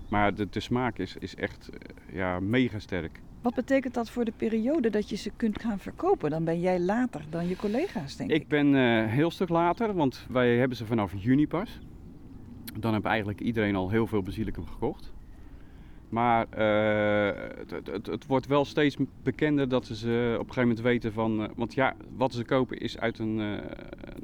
Maar 0.10 0.36
de, 0.36 0.50
de 0.50 0.60
smaak 0.60 0.98
is, 0.98 1.16
is 1.20 1.36
echt 1.36 1.70
ja, 2.12 2.40
mega 2.40 2.80
sterk. 2.80 3.22
Wat 3.46 3.54
betekent 3.54 3.94
dat 3.94 4.10
voor 4.10 4.26
de 4.26 4.34
periode 4.38 4.90
dat 4.90 5.10
je 5.10 5.16
ze 5.16 5.32
kunt 5.36 5.62
gaan 5.62 5.80
verkopen? 5.80 6.30
Dan 6.30 6.44
ben 6.44 6.60
jij 6.60 6.80
later 6.80 7.22
dan 7.30 7.48
je 7.48 7.56
collega's, 7.56 8.16
denk 8.16 8.32
ik. 8.32 8.42
Ik 8.42 8.48
ben 8.48 8.74
een 8.74 9.10
heel 9.10 9.32
stuk 9.32 9.50
later, 9.50 9.94
want 9.94 10.26
wij 10.30 10.58
hebben 10.58 10.78
ze 10.78 10.86
vanaf 10.86 11.14
juni 11.18 11.48
pas. 11.48 11.80
Dan 12.80 12.94
heeft 12.94 13.06
eigenlijk 13.06 13.42
iedereen 13.42 13.76
al 13.76 13.90
heel 13.90 14.08
veel 14.08 14.22
basilicum 14.22 14.66
gekocht. 14.66 15.14
Maar 16.10 16.46
eh, 16.50 17.42
het, 17.58 17.88
het, 17.88 18.06
het, 18.06 18.26
wordt 18.26 18.48
wel 18.48 18.66
steeds 18.66 18.98
bekender 19.24 19.70
dat 19.70 19.86
ze 19.86 20.32
op 20.34 20.48
een 20.48 20.54
gegeven 20.54 20.62
moment 20.62 20.82
weten 20.82 21.14
van... 21.14 21.44
eh, 21.44 21.50
want 21.56 21.74
ja, 21.74 21.96
wat 22.18 22.34
ze 22.34 22.46
kopen 22.46 22.78
is 22.78 22.98
uit 22.98 23.20
een, 23.20 23.38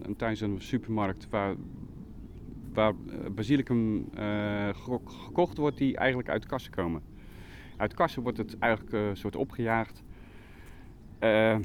een 0.02 0.16
tijdens 0.18 0.42
een 0.42 0.62
supermarkt 0.62 1.28
waar, 1.30 1.56
waar 2.74 2.94
basilicum 3.36 4.10
geko- 4.72 5.02
gekocht 5.06 5.58
wordt 5.58 5.78
die 5.78 5.98
eigenlijk 5.98 6.30
uit 6.30 6.46
kassen 6.46 6.72
komen. 6.72 7.11
Uit 7.82 7.94
kassen 7.94 8.22
wordt 8.22 8.38
het 8.38 8.58
eigenlijk 8.60 8.94
eh, 8.94 9.02
soort 9.14 9.36
opgejaagd. 9.36 10.04
Eh, 11.20 11.58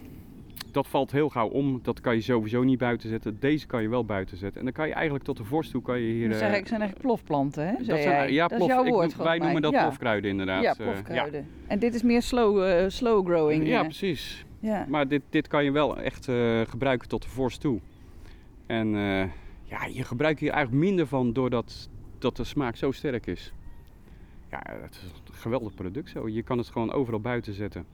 dat 0.72 0.86
valt 0.86 1.12
heel 1.12 1.28
gauw 1.28 1.48
om. 1.48 1.80
Dat 1.82 2.00
kan 2.00 2.14
je 2.14 2.20
sowieso 2.20 2.62
niet 2.62 2.78
buiten 2.78 3.08
zetten. 3.08 3.36
Deze 3.40 3.66
kan 3.66 3.82
je 3.82 3.88
wel 3.88 4.04
buiten 4.04 4.36
zetten. 4.36 4.58
En 4.58 4.64
dan 4.64 4.74
kan 4.74 4.88
je 4.88 4.94
eigenlijk 4.94 5.24
tot 5.24 5.36
de 5.36 5.44
vorst 5.44 5.70
toe 5.70 5.82
kan 5.82 6.00
je 6.00 6.12
hier... 6.12 6.28
Dat 6.28 6.32
eh, 6.32 6.38
zijn, 6.38 6.52
eigenlijk- 6.52 6.98
plofplanten, 6.98 7.66
hè? 7.66 7.72
dat 7.72 8.00
zijn, 8.00 8.32
ja, 8.32 8.46
dat 8.46 8.58
plof, 8.58 8.68
is 8.68 8.74
jouw 8.74 8.84
woord, 8.84 9.16
wij 9.16 9.38
noemen 9.38 9.62
dat 9.62 9.72
ja. 9.72 9.82
plofkruiden 9.82 10.30
inderdaad. 10.30 10.62
Ja, 10.62 10.74
plofkruiden. 10.74 11.46
En 11.66 11.78
dit 11.78 11.94
is 11.94 12.02
meer 12.02 12.22
slow, 12.22 12.88
slow 12.90 13.26
growing. 13.26 13.66
ja, 13.66 13.82
precies. 13.82 14.44
ja. 14.60 14.86
Maar 14.88 15.08
dit, 15.08 15.22
dit 15.30 15.46
kan 15.48 15.64
je 15.64 15.70
wel 15.70 15.98
echt 15.98 16.28
gebruiken 16.68 17.08
tot 17.08 17.22
de 17.22 17.28
vorst 17.28 17.60
toe. 17.60 17.80
En 18.66 18.94
eh, 18.94 19.30
ja, 19.62 19.84
je 19.92 20.04
gebruikt 20.04 20.40
hier 20.40 20.50
eigenlijk 20.50 20.84
minder 20.84 21.06
van 21.06 21.32
doordat 21.32 21.88
dat 22.18 22.36
de 22.36 22.44
smaak 22.44 22.76
zo 22.76 22.90
sterk 22.90 23.26
is. 23.26 23.52
Ja, 24.64 24.80
het 24.80 24.94
is 24.94 25.02
een 25.02 25.34
geweldig 25.34 25.74
product 25.74 26.10
zo. 26.10 26.28
Je 26.28 26.42
kan 26.42 26.58
het 26.58 26.68
gewoon 26.68 26.92
overal 26.92 27.20
buiten 27.20 27.54
zetten. 27.54 27.86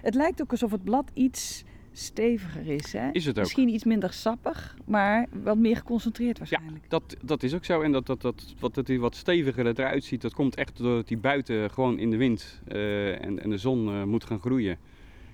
Het 0.00 0.14
lijkt 0.14 0.42
ook 0.42 0.50
alsof 0.50 0.70
het 0.70 0.84
blad 0.84 1.10
iets 1.14 1.64
steviger 1.92 2.66
is, 2.66 2.92
hè? 2.92 3.10
Is 3.12 3.24
het 3.24 3.36
ook. 3.36 3.42
Misschien 3.42 3.68
iets 3.68 3.84
minder 3.84 4.12
sappig, 4.12 4.76
maar 4.84 5.26
wat 5.42 5.56
meer 5.56 5.76
geconcentreerd 5.76 6.38
waarschijnlijk. 6.38 6.84
Dat, 6.88 7.16
dat 7.22 7.42
is 7.42 7.54
ook 7.54 7.64
zo. 7.64 7.80
En 7.80 7.92
dat, 7.92 8.06
dat, 8.06 8.20
dat, 8.20 8.54
wat 8.58 8.76
het 8.76 8.88
hier 8.88 9.00
wat 9.00 9.14
steviger 9.14 9.66
eruit 9.66 10.04
ziet, 10.04 10.20
dat 10.20 10.34
komt 10.34 10.54
echt 10.54 10.76
doordat 10.76 11.08
die 11.08 11.18
buiten 11.18 11.70
gewoon 11.70 11.98
in 11.98 12.10
de 12.10 12.16
wind 12.16 12.60
eh, 12.66 13.24
en, 13.24 13.42
en 13.42 13.50
de 13.50 13.58
zon 13.58 13.88
eh, 13.88 14.02
moet 14.04 14.24
gaan 14.24 14.40
groeien. 14.40 14.78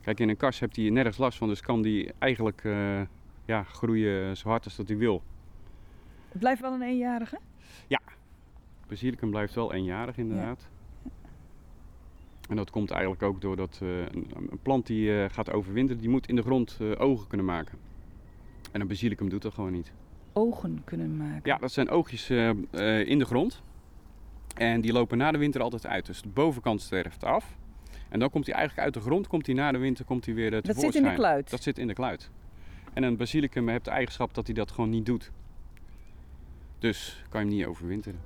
Kijk, 0.00 0.20
in 0.20 0.28
een 0.28 0.36
kas 0.36 0.60
heeft 0.60 0.76
hij 0.76 0.90
nergens 0.90 1.16
last 1.16 1.38
van, 1.38 1.48
dus 1.48 1.60
kan 1.60 1.82
die 1.82 2.12
eigenlijk 2.18 2.64
eh, 2.64 3.00
ja, 3.44 3.62
groeien 3.62 4.36
zo 4.36 4.48
hard 4.48 4.64
als 4.64 4.76
dat 4.76 4.88
hij 4.88 4.96
wil. 4.96 5.22
Het 6.28 6.38
blijft 6.38 6.60
wel 6.60 6.72
een 6.72 6.82
eenjarige. 6.82 7.38
Basilicum 8.88 9.30
blijft 9.30 9.54
wel 9.54 9.72
eenjarig 9.72 10.16
inderdaad. 10.18 10.68
En 12.48 12.56
dat 12.56 12.70
komt 12.70 12.90
eigenlijk 12.90 13.22
ook 13.22 13.40
doordat 13.40 13.80
uh, 13.82 13.98
een, 13.98 14.30
een, 14.50 14.58
plant 14.62 14.86
die 14.86 15.08
uh, 15.08 15.24
gaat 15.28 15.50
overwinteren, 15.50 16.00
die 16.00 16.10
moet 16.10 16.28
in 16.28 16.36
de 16.36 16.42
grond 16.42 16.78
uh, 16.80 17.00
ogen 17.00 17.26
kunnen 17.26 17.46
maken. 17.46 17.78
En 18.72 18.80
een 18.80 18.86
basilicum 18.86 19.28
doet 19.28 19.42
dat 19.42 19.54
gewoon 19.54 19.72
niet. 19.72 19.92
Ogen 20.32 20.82
kunnen 20.84 21.16
maken? 21.16 21.40
Ja, 21.44 21.58
dat 21.58 21.72
zijn 21.72 21.88
oogjes 21.88 22.30
in 22.30 23.18
de 23.18 23.24
grond. 23.24 23.62
En 24.54 24.80
die 24.80 24.92
lopen 24.92 25.18
na 25.18 25.32
de 25.32 25.38
winter 25.38 25.62
altijd 25.62 25.86
uit. 25.86 26.06
Dus 26.06 26.22
de 26.22 26.28
bovenkant 26.28 26.80
sterft 26.80 27.24
af. 27.24 27.56
En 28.08 28.18
dan 28.20 28.30
komt 28.30 28.46
hij 28.46 28.54
eigenlijk 28.54 28.84
uit 28.86 28.94
de 28.94 29.00
grond, 29.00 29.26
komt 29.26 29.46
hij 29.46 29.54
na 29.54 29.72
de 29.72 29.78
winter 29.78 30.04
komt 30.04 30.24
hij 30.24 30.34
weer 30.34 30.52
uh, 30.52 30.62
Dat 30.62 30.76
zit 30.76 30.94
in 30.94 31.02
de 31.02 31.14
kluit? 31.14 31.50
Dat 31.50 31.62
zit 31.62 31.78
in 31.78 31.86
de 31.86 31.94
kluit. 31.94 32.30
En 32.92 33.02
een 33.02 33.16
basilicum 33.16 33.68
heeft 33.68 33.84
de 33.84 33.90
eigenschap 33.90 34.34
dat 34.34 34.46
hij 34.46 34.54
dat 34.54 34.70
gewoon 34.70 34.90
niet 34.90 35.06
doet. 35.06 35.30
Dus 36.78 37.24
kan 37.28 37.40
je 37.40 37.46
hem 37.46 37.56
niet 37.56 37.66
overwinteren. 37.66 38.20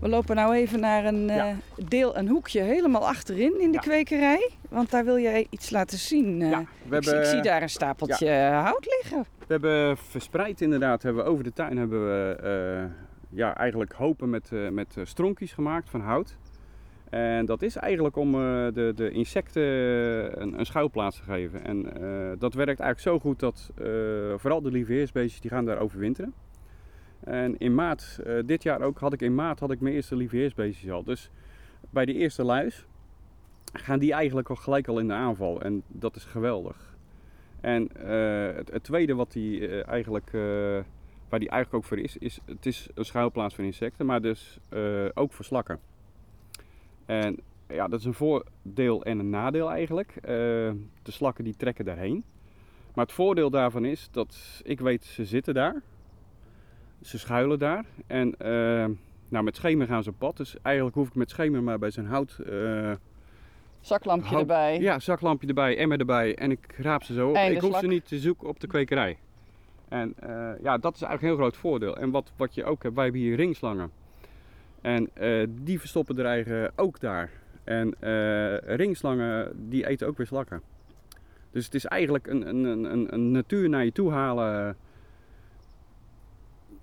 We 0.00 0.08
lopen 0.08 0.36
nou 0.36 0.54
even 0.54 0.80
naar 0.80 1.04
een 1.04 1.26
ja. 1.26 1.50
uh, 1.50 1.56
deel, 1.88 2.16
een 2.16 2.28
hoekje 2.28 2.60
helemaal 2.60 3.08
achterin 3.08 3.60
in 3.60 3.70
de 3.70 3.76
ja. 3.76 3.80
kwekerij. 3.80 4.50
Want 4.68 4.90
daar 4.90 5.04
wil 5.04 5.18
jij 5.18 5.46
iets 5.50 5.70
laten 5.70 5.98
zien. 5.98 6.40
Uh, 6.40 6.50
ja, 6.50 6.58
we 6.58 6.96
ik, 6.96 7.04
hebben, 7.04 7.22
ik, 7.22 7.28
zie 7.28 7.42
daar 7.42 7.62
een 7.62 7.70
stapeltje 7.70 8.26
ja. 8.26 8.62
hout 8.62 8.86
liggen. 9.00 9.24
We 9.38 9.46
hebben 9.46 9.96
verspreid 9.96 10.60
inderdaad, 10.60 11.02
hebben 11.02 11.24
we 11.24 11.30
over 11.30 11.44
de 11.44 11.52
tuin 11.52 11.76
hebben 11.76 12.06
we 12.06 12.38
uh, 12.44 13.38
ja, 13.38 13.56
eigenlijk 13.56 13.92
hopen 13.92 14.30
met, 14.30 14.50
met 14.70 14.96
stronkjes 15.02 15.52
gemaakt 15.52 15.90
van 15.90 16.00
hout. 16.00 16.36
En 17.10 17.46
dat 17.46 17.62
is 17.62 17.76
eigenlijk 17.76 18.16
om 18.16 18.32
de, 18.32 18.92
de 18.96 19.10
insecten 19.10 19.62
een, 20.42 20.58
een 20.58 20.66
schuilplaats 20.66 21.16
te 21.16 21.22
geven. 21.22 21.64
En 21.64 21.82
dat 22.38 22.54
werkt 22.54 22.80
eigenlijk 22.80 23.00
zo 23.00 23.18
goed 23.18 23.38
dat 23.40 23.70
vooral 24.36 24.62
de 24.62 24.70
lieveheersbeestjes 24.70 25.40
die 25.40 25.50
gaan 25.50 25.64
daar 25.64 25.78
overwinteren. 25.78 26.34
En 27.24 27.58
in 27.58 27.74
maart, 27.74 28.20
uh, 28.26 28.38
dit 28.46 28.62
jaar 28.62 28.80
ook, 28.80 28.98
had 28.98 29.12
ik 29.12 29.22
in 29.22 29.34
maart 29.34 29.60
had 29.60 29.70
ik 29.70 29.80
mijn 29.80 29.94
eerste 29.94 30.16
lieveheersbeestjes 30.16 30.90
al. 30.90 31.04
Dus 31.04 31.30
bij 31.90 32.04
die 32.04 32.14
eerste 32.14 32.44
luis 32.44 32.86
gaan 33.72 33.98
die 33.98 34.12
eigenlijk 34.12 34.48
al 34.48 34.56
gelijk 34.56 34.88
al 34.88 34.98
in 34.98 35.08
de 35.08 35.14
aanval. 35.14 35.60
En 35.62 35.82
dat 35.86 36.16
is 36.16 36.24
geweldig. 36.24 36.96
En 37.60 37.88
uh, 37.96 38.54
het, 38.54 38.82
tweede 38.82 39.14
wat 39.14 39.32
die 39.32 39.60
uh, 39.60 39.88
eigenlijk, 39.88 40.30
waar 41.28 41.38
die 41.38 41.48
eigenlijk 41.48 41.74
ook 41.74 41.84
voor 41.84 41.98
is, 41.98 42.16
is 42.16 42.40
het 42.44 42.66
is 42.66 42.88
een 42.94 43.04
schuilplaats 43.04 43.54
voor 43.54 43.64
insecten, 43.64 44.06
maar 44.06 44.20
dus 44.20 44.58
ook 45.14 45.32
voor 45.32 45.44
slakken. 45.44 45.78
En 47.06 47.38
ja, 47.68 47.88
dat 47.88 48.00
is 48.00 48.04
een 48.04 48.14
voordeel 48.14 49.04
en 49.04 49.18
een 49.18 49.30
nadeel 49.30 49.70
eigenlijk. 49.70 50.14
de 50.22 51.10
slakken 51.10 51.44
die 51.44 51.56
trekken 51.56 51.84
daarheen. 51.84 52.24
Maar 52.94 53.04
het 53.04 53.14
voordeel 53.14 53.50
daarvan 53.50 53.84
is 53.84 54.08
dat 54.10 54.60
ik 54.64 54.80
weet, 54.80 55.04
ze 55.04 55.24
zitten 55.24 55.54
daar. 55.54 55.82
Ze 57.00 57.18
schuilen 57.18 57.58
daar. 57.58 57.84
En 58.06 58.34
uh, 58.42 58.86
nou, 59.28 59.44
met 59.44 59.56
schemer 59.56 59.86
gaan 59.86 60.02
ze 60.02 60.10
op 60.10 60.18
pad. 60.18 60.36
Dus 60.36 60.56
eigenlijk 60.62 60.96
hoef 60.96 61.08
ik 61.08 61.14
met 61.14 61.30
schemer 61.30 61.62
maar 61.62 61.78
bij 61.78 61.90
zijn 61.90 62.06
hout... 62.06 62.38
Uh, 62.50 62.92
zaklampje 63.80 64.28
hout, 64.28 64.40
erbij. 64.40 64.80
Ja, 64.80 64.98
zaklampje 64.98 65.48
erbij, 65.48 65.76
emmer 65.76 65.98
erbij. 65.98 66.34
En 66.34 66.50
ik 66.50 66.74
raap 66.76 67.02
ze 67.02 67.14
zo 67.14 67.28
op. 67.28 67.36
Ik 67.36 67.60
hoef 67.60 67.78
ze 67.78 67.86
niet 67.86 68.08
te 68.08 68.18
zoeken 68.18 68.48
op 68.48 68.60
de 68.60 68.66
kwekerij. 68.66 69.18
En 69.88 70.14
uh, 70.24 70.50
ja, 70.62 70.78
dat 70.78 70.94
is 70.94 71.02
eigenlijk 71.02 71.22
een 71.22 71.28
heel 71.28 71.36
groot 71.36 71.56
voordeel. 71.56 71.96
En 71.96 72.10
wat, 72.10 72.32
wat 72.36 72.54
je 72.54 72.64
ook 72.64 72.82
hebt, 72.82 72.94
wij 72.94 73.04
hebben 73.04 73.22
hier 73.22 73.36
ringslangen. 73.36 73.90
En 74.80 75.10
die 75.48 75.80
verstoppen 75.80 76.18
er 76.18 76.24
eigen 76.24 76.72
ook 76.76 77.00
daar. 77.00 77.30
En 77.64 77.94
ringslangen, 78.76 79.52
die 79.68 79.86
eten 79.86 80.06
ook 80.06 80.16
weer 80.16 80.26
slakken. 80.26 80.62
Dus 81.50 81.64
het 81.64 81.74
is 81.74 81.84
eigenlijk 81.84 82.26
een, 82.26 82.48
een, 82.48 82.84
een, 82.84 83.14
een 83.14 83.30
natuur 83.30 83.68
naar 83.68 83.84
je 83.84 83.92
toe 83.92 84.10
halen 84.10 84.76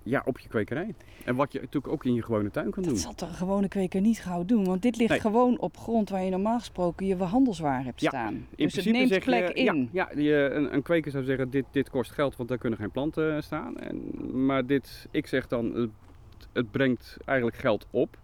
ja, 0.08 0.22
op 0.26 0.40
je 0.40 0.48
kwekerij. 0.48 0.96
En 1.26 1.36
wat 1.36 1.52
je 1.52 1.60
natuurlijk 1.60 1.94
ook 1.94 2.06
in 2.06 2.14
je 2.14 2.24
gewone 2.24 2.52
tuin 2.52 2.72
kan 2.72 2.84
dat 2.84 2.84
doen. 2.84 2.94
Dat 2.94 3.02
zal 3.02 3.14
toch 3.14 3.30
een 3.30 3.36
gewone 3.36 3.68
kweker 3.68 4.02
niet 4.02 4.20
gauw 4.20 4.46
doen? 4.46 4.66
Want 4.66 4.82
dit 4.82 4.98
ligt 4.98 5.10
nee. 5.10 5.20
gewoon 5.20 5.60
op 5.60 5.78
grond 5.78 6.10
waar 6.10 6.24
je 6.24 6.30
normaal 6.30 6.60
gesproken 6.60 7.06
je 7.06 7.16
handelswaar 7.16 7.84
hebt 7.84 8.02
ja, 8.02 8.10
staan. 8.10 8.34
In 8.34 8.46
dus 8.56 8.56
principe 8.56 8.88
het 8.88 8.98
neemt 8.98 9.10
zeg 9.10 9.24
plek 9.24 9.50
in. 9.50 9.90
Ja, 9.92 10.10
ja 10.14 10.22
je, 10.22 10.50
een, 10.54 10.74
een 10.74 10.82
kweker 10.82 11.12
zou 11.12 11.24
zeggen, 11.24 11.50
dit, 11.50 11.66
dit 11.72 11.90
kost 11.90 12.12
geld, 12.12 12.36
want 12.36 12.50
daar 12.50 12.58
kunnen 12.58 12.80
geen 12.80 12.92
planten 12.92 13.44
staan. 13.44 13.78
En, 13.78 14.12
maar 14.46 14.66
dit, 14.66 15.08
ik 15.12 15.28
zeg 15.28 15.48
dan, 15.48 15.76
het, 15.76 15.90
het 16.54 16.72
brengt 16.72 17.18
eigenlijk 17.26 17.58
geld 17.58 17.88
op. 17.92 18.18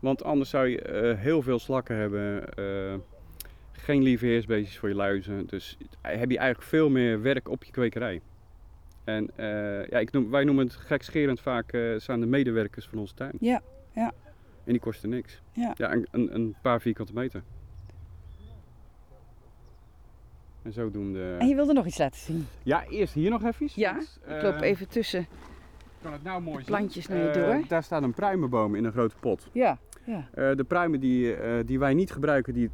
Want 0.00 0.22
anders 0.22 0.50
zou 0.50 0.68
je 0.68 1.12
uh, 1.14 1.20
heel 1.20 1.42
veel 1.42 1.58
slakken 1.58 1.96
hebben, 1.96 2.44
uh, 2.58 2.94
geen 3.72 4.02
lieveheersbeestjes 4.02 4.78
voor 4.78 4.88
je 4.88 4.94
luizen. 4.94 5.46
Dus 5.46 5.76
heb 6.02 6.30
je 6.30 6.38
eigenlijk 6.38 6.68
veel 6.68 6.90
meer 6.90 7.22
werk 7.22 7.48
op 7.48 7.64
je 7.64 7.72
kwekerij. 7.72 8.20
En 9.08 9.30
uh, 9.36 9.86
ja, 9.86 9.98
ik 9.98 10.12
noem, 10.12 10.30
wij 10.30 10.44
noemen 10.44 10.64
het 10.64 10.74
gekscherend 10.74 11.40
vaak, 11.40 11.70
zijn 11.96 12.20
de 12.20 12.26
medewerkers 12.26 12.86
van 12.86 12.98
onze 12.98 13.14
tuin. 13.14 13.32
Ja, 13.40 13.62
ja. 13.92 14.12
En 14.64 14.72
die 14.72 14.80
kosten 14.80 15.08
niks. 15.08 15.42
Ja. 15.52 15.74
Ja, 15.76 15.92
een, 15.92 16.06
een, 16.10 16.34
een 16.34 16.54
paar 16.62 16.80
vierkante 16.80 17.12
meter. 17.12 17.42
En 20.62 20.72
zodoende... 20.72 21.36
En 21.38 21.48
je 21.48 21.54
wilde 21.54 21.72
nog 21.72 21.86
iets 21.86 21.98
laten 21.98 22.20
zien? 22.20 22.46
Ja, 22.62 22.84
eerst 22.88 23.14
hier 23.14 23.30
nog 23.30 23.44
even. 23.44 23.68
Ja, 23.74 23.92
want, 23.92 24.18
ik 24.26 24.42
loop 24.42 24.60
even 24.60 24.88
tussen 24.88 25.26
kan 26.02 26.12
het 26.12 26.22
nou 26.22 26.42
mooi 26.42 26.64
plantjes 26.64 27.04
zien. 27.04 27.16
naar 27.16 27.26
je 27.26 27.32
door. 27.32 27.54
Uh, 27.54 27.68
daar 27.68 27.82
staat 27.82 28.02
een 28.02 28.14
pruimenboom 28.14 28.74
in 28.74 28.84
een 28.84 28.92
grote 28.92 29.14
pot. 29.20 29.48
Ja, 29.52 29.78
ja. 30.04 30.54
de 30.54 30.64
pruimen 30.64 31.00
die, 31.00 31.36
die 31.64 31.78
wij 31.78 31.94
niet 31.94 32.10
gebruiken, 32.10 32.54
die 32.54 32.70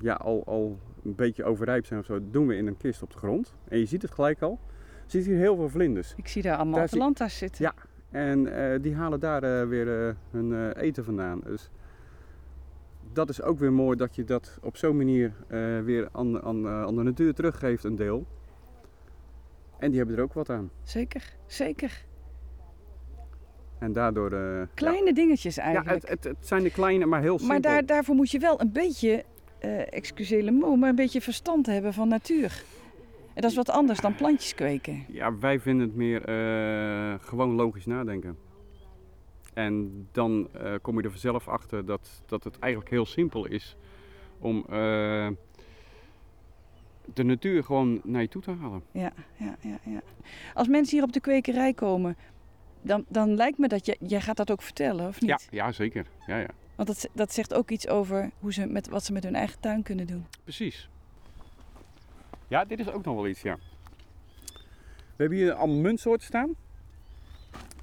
ja, 0.00 0.14
al, 0.14 0.42
al 0.46 0.78
een 1.04 1.14
beetje 1.14 1.44
overrijp 1.44 1.86
zijn 1.86 2.00
of 2.00 2.06
zo, 2.06 2.20
doen 2.30 2.46
we 2.46 2.56
in 2.56 2.66
een 2.66 2.76
kist 2.76 3.02
op 3.02 3.12
de 3.12 3.18
grond. 3.18 3.54
En 3.68 3.78
je 3.78 3.86
ziet 3.86 4.02
het 4.02 4.10
gelijk 4.10 4.42
al 4.42 4.58
ziet 5.06 5.26
hier 5.26 5.36
heel 5.36 5.56
veel 5.56 5.68
vlinders. 5.68 6.14
Ik 6.16 6.28
zie 6.28 6.42
daar 6.42 6.56
allemaal 6.56 6.80
Atalanta's 6.80 7.38
zitten. 7.38 7.64
Ja, 7.64 7.74
en 8.10 8.46
uh, 8.46 8.82
die 8.82 8.94
halen 8.94 9.20
daar 9.20 9.44
uh, 9.44 9.68
weer 9.68 10.06
uh, 10.06 10.14
hun 10.30 10.72
eten 10.72 11.04
vandaan. 11.04 11.40
Dus 11.44 11.70
dat 13.12 13.28
is 13.28 13.42
ook 13.42 13.58
weer 13.58 13.72
mooi 13.72 13.96
dat 13.96 14.16
je 14.16 14.24
dat 14.24 14.58
op 14.62 14.76
zo'n 14.76 14.96
manier 14.96 15.32
weer 15.84 16.08
aan, 16.12 16.42
aan, 16.42 16.68
aan 16.68 16.96
de 16.96 17.02
natuur 17.02 17.34
teruggeeft, 17.34 17.84
een 17.84 17.96
deel. 17.96 18.26
En 19.78 19.88
die 19.88 19.98
hebben 19.98 20.16
er 20.16 20.22
ook 20.22 20.32
wat 20.32 20.50
aan. 20.50 20.70
Zeker, 20.82 21.36
zeker. 21.46 22.04
En 23.78 23.92
daardoor... 23.92 24.30
kleine 24.74 25.06
ja, 25.06 25.12
dingetjes 25.12 25.56
eigenlijk. 25.56 25.88
Ja, 25.88 25.94
het, 25.94 26.08
het, 26.08 26.24
het, 26.24 26.46
zijn 26.46 26.62
de 26.62 26.70
kleine, 26.70 27.06
maar 27.06 27.20
heel 27.20 27.38
simpel. 27.38 27.48
Maar 27.48 27.60
daar, 27.60 27.86
daarvoor 27.86 28.14
moet 28.14 28.30
je 28.30 28.38
wel 28.38 28.60
een 28.60 28.72
beetje, 28.72 29.24
excuseer 29.90 30.42
le 30.42 30.50
mot, 30.50 30.78
maar 30.78 30.88
een 30.88 30.94
beetje 30.94 31.20
verstand 31.20 31.66
hebben 31.66 31.92
van 31.92 32.08
natuur. 32.08 32.62
En 33.36 33.42
dat 33.42 33.50
is 33.50 33.56
wat 33.56 33.70
anders 33.70 34.00
dan 34.00 34.14
plantjes 34.14 34.54
kweken. 34.54 35.04
Ja, 35.08 35.38
wij 35.38 35.60
vinden 35.60 35.86
het 35.86 35.96
meer 35.96 36.28
uh, 36.28 37.14
gewoon 37.20 37.54
logisch 37.54 37.86
nadenken. 37.86 38.38
En 39.54 40.08
dan 40.12 40.48
uh, 40.56 40.74
kom 40.82 40.96
je 40.98 41.02
er 41.02 41.10
vanzelf 41.10 41.48
achter 41.48 41.86
dat, 41.86 42.22
dat 42.26 42.44
het 42.44 42.58
eigenlijk 42.58 42.92
heel 42.92 43.06
simpel 43.06 43.46
is 43.46 43.76
om 44.38 44.56
uh, 44.56 45.28
de 47.14 47.24
natuur 47.24 47.64
gewoon 47.64 48.00
naar 48.04 48.22
je 48.22 48.28
toe 48.28 48.42
te 48.42 48.50
halen. 48.50 48.82
Ja, 48.90 49.12
ja, 49.36 49.56
ja, 49.60 49.78
ja. 49.84 50.00
Als 50.54 50.68
mensen 50.68 50.96
hier 50.96 51.06
op 51.06 51.12
de 51.12 51.20
kwekerij 51.20 51.74
komen, 51.74 52.16
dan, 52.82 53.04
dan 53.08 53.34
lijkt 53.34 53.58
me 53.58 53.68
dat 53.68 53.86
je, 53.86 53.96
jij 54.00 54.20
gaat 54.20 54.36
dat 54.36 54.50
ook 54.50 54.62
vertellen, 54.62 55.08
of 55.08 55.20
niet? 55.20 55.30
Ja, 55.30 55.64
ja 55.64 55.72
zeker. 55.72 56.06
Ja, 56.26 56.38
ja. 56.38 56.50
Want 56.74 56.88
dat, 56.88 57.08
dat 57.12 57.32
zegt 57.32 57.54
ook 57.54 57.70
iets 57.70 57.88
over 57.88 58.30
hoe 58.38 58.52
ze 58.52 58.66
met, 58.66 58.88
wat 58.88 59.04
ze 59.04 59.12
met 59.12 59.24
hun 59.24 59.34
eigen 59.34 59.60
tuin 59.60 59.82
kunnen 59.82 60.06
doen. 60.06 60.26
Precies. 60.42 60.88
Ja, 62.48 62.64
dit 62.64 62.78
is 62.78 62.90
ook 62.90 63.04
nog 63.04 63.14
wel 63.14 63.26
iets, 63.26 63.42
ja. 63.42 63.58
We 64.92 65.22
hebben 65.22 65.38
hier 65.38 65.52
allemaal 65.52 65.80
muntsoorten 65.80 66.26
staan. 66.26 66.54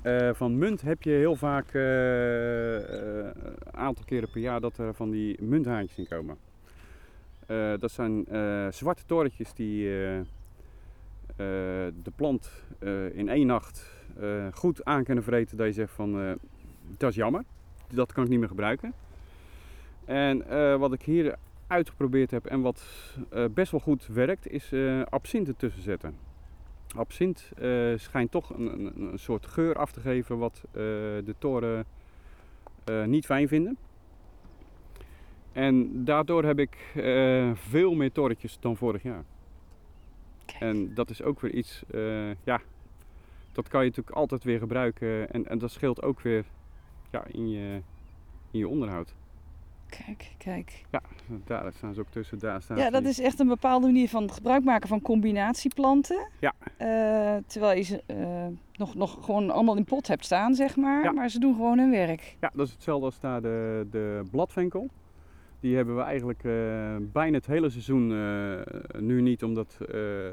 Uh, 0.04 0.34
van 0.34 0.58
munt 0.58 0.82
heb 0.82 1.04
je 1.04 1.10
heel 1.10 1.36
vaak 1.36 1.74
uh, 1.74 2.74
een 2.74 3.34
aantal 3.72 4.06
keren 4.06 4.30
per 4.32 4.42
jaar 4.42 4.62
dat 4.62 4.78
er 4.78 4.94
van 4.94 5.10
die 5.10 5.42
munthaantjes 5.42 5.98
in 5.98 6.08
komen. 6.08 6.38
Dat 7.80 7.92
zijn 7.92 8.26
zwarte 8.74 9.04
torentjes 9.06 9.54
die 9.54 9.86
de 11.36 12.12
plant 12.16 12.52
in 13.14 13.30
één 13.30 13.48
nacht 13.48 13.92
goed 14.54 14.86
aan 14.86 15.04
kunnen 15.04 15.24
vreten. 15.24 15.58
Dat 15.58 15.68
je 15.68 15.74
zegt 15.74 15.94
van, 15.94 16.38
dat 16.98 17.10
is 17.10 17.16
jammer, 17.16 17.44
dat 17.88 18.14
kan 18.14 18.24
ik 18.24 18.30
niet 18.30 18.40
meer 18.40 18.48
gebruiken. 18.48 18.94
En 20.06 20.48
wat 20.80 20.94
ik 20.94 21.02
hier 21.02 21.36
uitgeprobeerd 21.74 22.32
heb 22.32 22.46
en 22.46 22.62
wat 22.62 22.84
uh, 23.34 23.46
best 23.54 23.72
wel 23.72 23.80
goed 23.80 24.08
werkt, 24.08 24.48
is 24.48 24.72
uh, 24.72 25.04
absint 25.04 25.48
ertussen 25.48 25.82
zetten. 25.82 26.16
Absint 26.96 27.52
uh, 27.62 27.98
schijnt 27.98 28.32
toch 28.32 28.50
een, 28.50 28.74
een, 28.74 29.12
een, 29.12 29.20
soort 29.20 29.46
geur 29.46 29.76
af 29.76 29.92
te 29.92 30.00
geven 30.00 30.38
wat 30.38 30.64
de 30.72 31.36
toren 31.38 31.86
niet 33.06 33.26
fijn 33.26 33.48
vinden. 33.48 33.78
En 35.52 36.06
daardoor 36.06 36.44
heb 36.44 36.60
ik 36.60 36.78
veel 37.54 37.94
meer 37.94 38.12
torretjes 38.12 38.58
dan 38.60 38.78
vorig 38.78 39.04
jaar. 39.04 39.24
Kijk. 40.46 40.62
En 40.62 40.94
dat 40.94 41.10
is 41.10 41.22
ook 41.22 41.40
weer 41.40 41.54
iets, 41.54 41.84
ja, 42.44 42.62
dat 43.52 43.68
kan 43.68 43.84
je 43.84 43.90
natuurlijk 43.90 44.16
altijd 44.16 44.44
weer 44.44 44.60
gebruiken. 44.60 45.30
En, 45.30 45.48
en 45.48 45.58
dat 45.58 45.72
scheelt 45.72 46.04
ook 46.04 46.22
weer 46.22 46.46
ja, 47.12 47.26
in, 47.26 47.50
je, 47.50 47.82
in 48.52 48.60
je 48.60 48.68
onderhoud. 48.68 49.14
Kijk, 49.98 50.32
kijk. 50.38 50.84
Ja, 50.92 51.02
daar 51.46 51.74
staan 51.74 51.94
ze 51.94 52.00
ook 52.00 52.10
tussen. 52.10 52.40
Daar 52.40 52.62
staan 52.62 52.78
Ja, 52.78 52.90
dat 52.90 53.04
is 53.04 53.20
echt 53.20 53.40
een 53.40 53.48
bepaalde 53.48 53.86
manier 53.86 54.10
van 54.10 54.32
gebruik 54.32 54.64
maken 54.64 54.90
van 54.90 55.02
combinatieplanten. 55.02 56.28
Ja. 56.40 56.54
Eh, 56.78 57.44
terwijl 57.48 57.78
je 57.78 57.84
ze 57.84 58.04
eh, 58.06 58.46
nog, 58.74 58.96
nog 58.96 59.26
gewoon 59.26 59.50
allemaal 59.50 59.78
in 59.78 59.84
pot 59.84 60.08
hebt 60.08 60.26
staan, 60.26 60.56
zeg 60.56 60.76
maar. 60.76 61.04
Ja. 61.04 61.12
Maar 61.12 61.30
ze 61.30 61.40
doen 61.40 61.56
gewoon 61.56 61.78
hun 61.78 61.92
werk. 61.92 62.36
Ja, 62.40 62.52
dat 62.54 62.68
is 62.68 62.74
hetzelfde 62.74 63.06
als 63.06 63.20
daar 63.20 63.42
de, 63.42 63.88
de 63.92 64.22
bladvenkel. 64.32 64.90
Die 65.60 65.76
hebben 65.76 65.96
we 65.96 66.02
eigenlijk 66.02 66.44
eh, 66.44 66.96
bijna 67.00 67.38
het 67.38 67.46
hele 67.46 67.70
seizoen 67.70 68.08
nu 69.00 69.22
niet, 69.22 69.44
omdat 69.44 69.78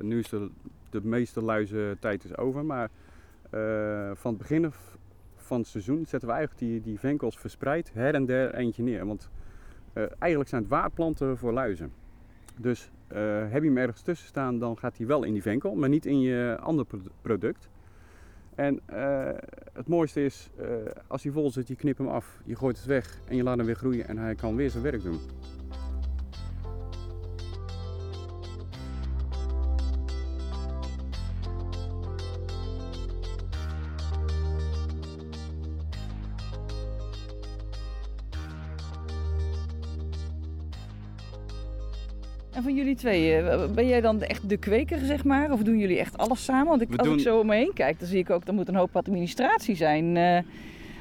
nu 0.00 0.18
is 0.18 0.28
de, 0.28 0.50
de 0.90 1.00
meeste 1.02 1.42
luizentijd 1.42 2.24
is 2.24 2.36
over. 2.36 2.64
Maar 2.64 2.90
van 4.14 4.30
het 4.30 4.38
begin 4.38 4.72
van 5.50 5.58
het 5.58 5.68
seizoen 5.68 6.06
zetten 6.06 6.28
we 6.28 6.34
eigenlijk 6.34 6.64
die, 6.64 6.80
die 6.80 6.98
venkels 6.98 7.38
verspreid 7.38 7.90
her 7.94 8.14
en 8.14 8.26
der 8.26 8.54
eentje 8.54 8.82
neer. 8.82 9.06
Want 9.06 9.30
eigenlijk 10.18 10.50
zijn 10.50 10.62
het 10.62 10.70
waardplanten 10.70 11.38
voor 11.38 11.52
luizen. 11.52 11.92
Dus 12.56 12.90
eh, 13.08 13.18
heb 13.48 13.62
je 13.62 13.68
hem 13.68 13.76
ergens 13.78 14.02
tussen 14.02 14.26
staan, 14.28 14.58
dan 14.58 14.78
gaat 14.78 14.96
hij 14.96 15.06
wel 15.06 15.22
in 15.22 15.32
die 15.32 15.42
venkel, 15.42 15.74
maar 15.74 15.88
niet 15.88 16.06
in 16.06 16.20
je 16.20 16.56
ander 16.60 16.84
pro- 16.84 16.98
product. 17.22 17.68
En 18.54 18.80
eh, 18.86 19.28
het 19.72 19.88
mooiste 19.88 20.24
is, 20.24 20.50
eh, 20.58 20.66
als 21.06 21.22
hij 21.22 21.32
vol 21.32 21.50
zit, 21.50 21.68
je 21.68 21.76
knipt 21.76 21.98
hem 21.98 22.08
af, 22.08 22.40
je 22.44 22.56
gooit 22.56 22.76
het 22.76 22.86
weg 22.86 23.18
en 23.28 23.36
je 23.36 23.42
laat 23.42 23.56
hem 23.56 23.66
weer 23.66 23.74
groeien 23.74 24.08
en 24.08 24.18
hij 24.18 24.34
kan 24.34 24.56
weer 24.56 24.70
zijn 24.70 24.82
werk 24.82 25.02
doen. 25.02 25.20
En 42.60 42.66
van 42.66 42.74
jullie 42.74 42.94
tweeën, 42.96 43.46
eh, 43.46 43.70
ben 43.74 43.86
jij 43.88 44.00
dan 44.00 44.22
echt 44.22 44.48
de 44.48 44.56
kweker, 44.56 44.98
zeg 44.98 45.24
maar? 45.24 45.52
Of 45.52 45.62
doen 45.62 45.78
jullie 45.78 45.98
echt 45.98 46.18
alles 46.18 46.44
samen? 46.44 46.66
Want 46.66 46.80
ik, 46.80 46.88
We 46.90 46.96
als 46.96 47.06
doen- 47.06 47.16
ik 47.16 47.22
zo 47.22 47.38
om 47.38 47.46
me 47.46 47.54
heen 47.54 47.72
kijk, 47.74 47.98
dan 47.98 48.08
zie 48.08 48.18
ik 48.18 48.30
ook, 48.30 48.46
er 48.46 48.54
moet 48.54 48.68
een 48.68 48.74
hoop 48.74 48.96
administratie 48.96 49.74
zijn. 49.76 50.16
eh, 50.16 50.38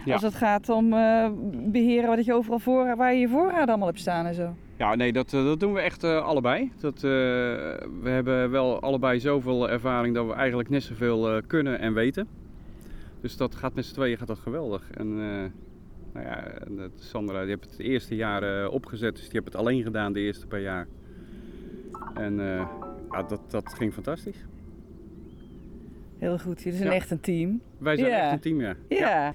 Ja. 0.05 0.13
Als 0.13 0.21
het 0.23 0.35
gaat 0.35 0.69
om 0.69 0.93
eh, 0.93 1.29
beheren 1.71 2.09
wat 2.15 2.25
je 2.25 2.33
overal 2.33 2.59
voor, 2.59 2.95
waar 2.95 3.13
je 3.13 3.19
je 3.19 3.27
voorraad 3.27 3.67
allemaal 3.67 3.87
hebt 3.87 3.99
staan 3.99 4.25
en 4.25 4.33
zo. 4.33 4.55
Ja, 4.77 4.95
nee, 4.95 5.13
dat, 5.13 5.29
dat 5.29 5.59
doen 5.59 5.73
we 5.73 5.79
echt 5.79 6.03
allebei. 6.03 6.71
Dat, 6.79 7.01
we 7.01 8.09
hebben 8.09 8.51
wel 8.51 8.81
allebei 8.81 9.19
zoveel 9.19 9.69
ervaring 9.69 10.15
dat 10.15 10.25
we 10.27 10.33
eigenlijk 10.33 10.69
net 10.69 10.83
zoveel 10.83 11.41
kunnen 11.47 11.79
en 11.79 11.93
weten. 11.93 12.27
Dus 13.21 13.37
dat 13.37 13.55
gaat 13.55 13.73
met 13.75 13.85
z'n 13.85 13.93
tweeën 13.93 14.17
gaat 14.17 14.27
dat 14.27 14.39
geweldig. 14.39 14.89
En 14.93 15.15
nou 16.13 16.25
ja, 16.25 16.43
dat- 16.69 16.91
Sandra 16.95 17.39
die 17.39 17.49
heeft 17.49 17.63
het 17.71 17.79
eerste 17.79 18.15
jaar 18.15 18.67
opgezet, 18.69 19.11
dus 19.15 19.21
die 19.23 19.31
heeft 19.33 19.45
het 19.45 19.55
alleen 19.55 19.83
gedaan 19.83 20.13
de 20.13 20.19
eerste 20.19 20.47
paar 20.47 20.61
jaar. 20.61 20.87
En 22.13 22.39
eh, 22.39 22.67
ja, 23.11 23.23
dat, 23.23 23.41
dat 23.51 23.73
ging 23.73 23.93
fantastisch. 23.93 24.45
Heel 26.17 26.39
goed, 26.39 26.61
jullie 26.61 26.77
zijn 26.77 26.89
Ja. 26.89 26.95
echt 26.95 27.11
een 27.11 27.19
team. 27.19 27.61
Wij 27.77 27.97
zijn 27.97 28.09
Ja. 28.09 28.17
echt 28.21 28.31
een 28.31 28.39
team, 28.39 28.61
ja. 28.61 28.75
Ja. 28.89 29.33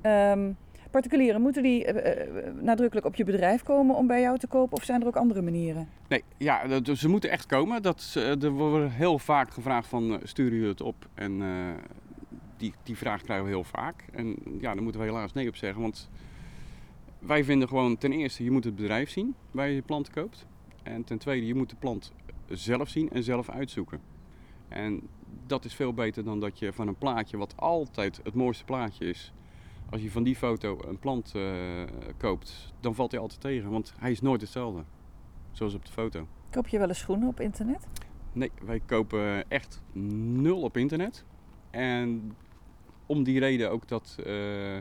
Ehm, 0.00 0.52
particulieren, 0.90 1.40
moeten 1.40 1.62
die 1.62 1.84
eh, 1.84 2.46
eh, 2.46 2.54
nadrukkelijk 2.60 3.06
op 3.06 3.14
je 3.14 3.24
bedrijf 3.24 3.62
komen 3.62 3.96
om 3.96 4.06
bij 4.06 4.20
jou 4.20 4.38
te 4.38 4.46
kopen? 4.46 4.76
Of 4.76 4.84
zijn 4.84 5.00
er 5.00 5.06
ook 5.06 5.16
andere 5.16 5.42
manieren? 5.42 5.88
Nee, 6.08 6.24
ja, 6.36 6.82
ze 6.94 7.08
moeten 7.08 7.30
echt 7.30 7.46
komen. 7.46 7.82
Dat, 7.82 8.12
eh, 8.16 8.42
er 8.42 8.50
wordt 8.50 8.92
heel 8.92 9.18
vaak 9.18 9.52
gevraagd 9.52 9.88
van 9.88 10.12
eh, 10.12 10.18
sturen 10.22 10.52
jullie 10.54 10.68
het 10.68 10.80
op? 10.80 11.08
En 11.14 11.42
eh, 11.42 11.48
die, 12.56 12.74
die 12.82 12.96
vraag 12.96 13.22
krijgen 13.22 13.44
we 13.46 13.50
heel 13.52 13.64
vaak. 13.64 14.04
En 14.12 14.36
ja, 14.60 14.74
daar 14.74 14.82
moeten 14.82 15.00
we 15.00 15.06
helaas 15.06 15.32
nee 15.32 15.48
op 15.48 15.56
zeggen. 15.56 15.82
Want 15.82 16.10
wij 17.18 17.44
vinden 17.44 17.68
gewoon 17.68 17.98
ten 17.98 18.12
eerste, 18.12 18.44
je 18.44 18.50
moet 18.50 18.64
het 18.64 18.76
bedrijf 18.76 19.10
zien 19.10 19.34
waar 19.50 19.68
je 19.68 19.74
je 19.74 19.82
planten 19.82 20.12
koopt. 20.12 20.46
En 20.82 21.04
ten 21.04 21.18
tweede, 21.18 21.46
je 21.46 21.54
moet 21.54 21.70
de 21.70 21.76
plant 21.76 22.12
zelf 22.48 22.88
zien 22.88 23.10
en 23.10 23.22
zelf 23.22 23.48
uitzoeken. 23.50 24.00
En 24.68 25.00
dat 25.46 25.64
is 25.64 25.74
veel 25.74 25.92
beter 25.94 26.24
dan 26.24 26.40
dat 26.40 26.58
je 26.58 26.72
van 26.72 26.88
een 26.88 26.96
plaatje, 26.98 27.36
wat 27.36 27.56
altijd 27.56 28.20
het 28.22 28.34
mooiste 28.34 28.64
plaatje 28.64 29.04
is. 29.08 29.32
Als 29.90 30.02
je 30.02 30.10
van 30.10 30.22
die 30.22 30.36
foto 30.36 30.78
een 30.86 30.98
plant 30.98 31.34
eh, 31.34 31.82
koopt, 32.16 32.72
dan 32.80 32.94
valt 32.94 33.10
hij 33.10 33.20
altijd 33.20 33.40
tegen. 33.40 33.70
Want 33.70 33.94
hij 33.98 34.10
is 34.10 34.20
nooit 34.20 34.40
hetzelfde. 34.40 34.84
Zoals 35.50 35.74
op 35.74 35.84
de 35.86 35.92
foto. 35.92 36.26
Koop 36.50 36.68
je 36.68 36.78
wel 36.78 36.88
eens 36.88 36.98
schoenen 36.98 37.28
op 37.28 37.40
internet? 37.40 37.86
Nee, 38.32 38.50
wij 38.62 38.80
kopen 38.86 39.50
echt 39.50 39.82
nul 39.92 40.60
op 40.60 40.76
internet. 40.76 41.24
En 41.70 42.36
om 43.06 43.22
die 43.22 43.38
reden 43.38 43.70
ook 43.70 43.88
dat. 43.88 44.16
eh, 44.24 44.76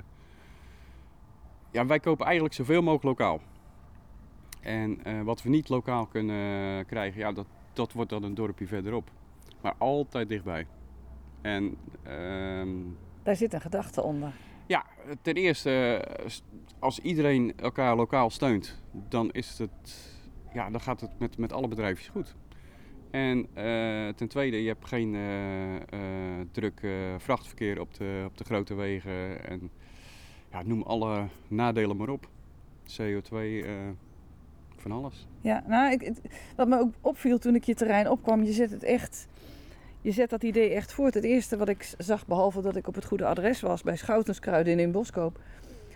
ja, 1.72 1.86
wij 1.86 2.00
kopen 2.00 2.26
eigenlijk 2.26 2.56
zoveel 2.56 2.82
mogelijk 2.82 3.04
lokaal. 3.04 3.42
En 4.62 5.04
eh, 5.04 5.22
wat 5.22 5.42
we 5.44 5.50
niet 5.50 5.70
lokaal 5.70 6.06
kunnen 6.06 6.86
krijgen, 6.86 7.20
ja, 7.20 7.32
dat, 7.32 7.48
dat 7.74 7.94
wordt 7.94 8.10
dan 8.10 8.24
een 8.24 8.34
dorpje 8.36 8.68
verderop. 8.68 9.12
Maar 9.62 9.74
altijd 9.78 10.30
dichtbij. 10.30 10.66
En 11.42 11.78
ehm, 12.04 12.70
Daar 13.24 13.36
zit 13.36 13.54
een 13.54 13.62
gedachte 13.62 14.02
onder. 14.04 14.34
ja, 14.68 14.86
ten 15.22 15.34
eerste, 15.34 16.06
als 16.80 17.00
iedereen 17.00 17.54
elkaar 17.58 17.96
lokaal 17.96 18.30
steunt, 18.30 18.82
dan, 18.92 19.32
is 19.32 19.58
het, 19.58 20.12
ja, 20.54 20.70
dan 20.70 20.82
gaat 20.82 21.02
het 21.02 21.20
met, 21.20 21.38
met 21.38 21.54
alle 21.54 21.68
bedrijfjes 21.68 22.08
goed. 22.08 22.36
En 23.12 23.48
eh, 23.54 24.08
ten 24.16 24.28
tweede, 24.28 24.62
je 24.62 24.68
hebt 24.68 24.88
geen 24.88 25.16
eh, 25.16 25.76
eh, 25.76 25.82
druk 26.52 26.80
eh, 26.84 26.92
vrachtverkeer 27.18 27.80
op 27.80 27.94
de, 27.94 28.24
op 28.28 28.38
de 28.38 28.44
grote 28.44 28.74
wegen. 28.76 29.48
En 29.48 29.70
ja, 30.52 30.64
noem 30.64 30.82
alle 30.82 31.28
nadelen 31.48 31.98
maar 31.98 32.10
op. 32.10 32.30
CO2, 32.88 33.32
eh, 33.32 33.74
van 34.82 34.92
alles. 34.92 35.28
Ja, 35.42 35.64
nou, 35.68 35.92
ik, 35.92 36.02
het- 36.02 36.22
wat 36.56 36.68
me 36.68 36.80
ook 36.80 36.94
opviel 37.02 37.38
toen 37.40 37.56
ik 37.56 37.64
je 37.64 37.76
terrein 37.76 38.10
opkwam, 38.10 38.44
je 38.44 38.52
zet 38.52 38.72
het 38.72 38.84
echt. 38.84 39.28
Je 40.02 40.12
zet 40.12 40.30
dat 40.30 40.44
idee 40.44 40.70
echt 40.74 40.94
voort. 40.94 41.14
Het 41.14 41.24
eerste 41.24 41.58
wat 41.58 41.70
ik 41.70 41.94
zag, 41.98 42.28
behalve 42.28 42.62
dat 42.62 42.76
ik 42.76 42.88
op 42.88 42.96
het 42.96 43.06
goede 43.06 43.26
adres 43.26 43.62
was 43.62 43.82
bij 43.82 43.96
Schoutenskruiden 43.98 44.80
in 44.80 44.92
Boskoop, 44.92 45.40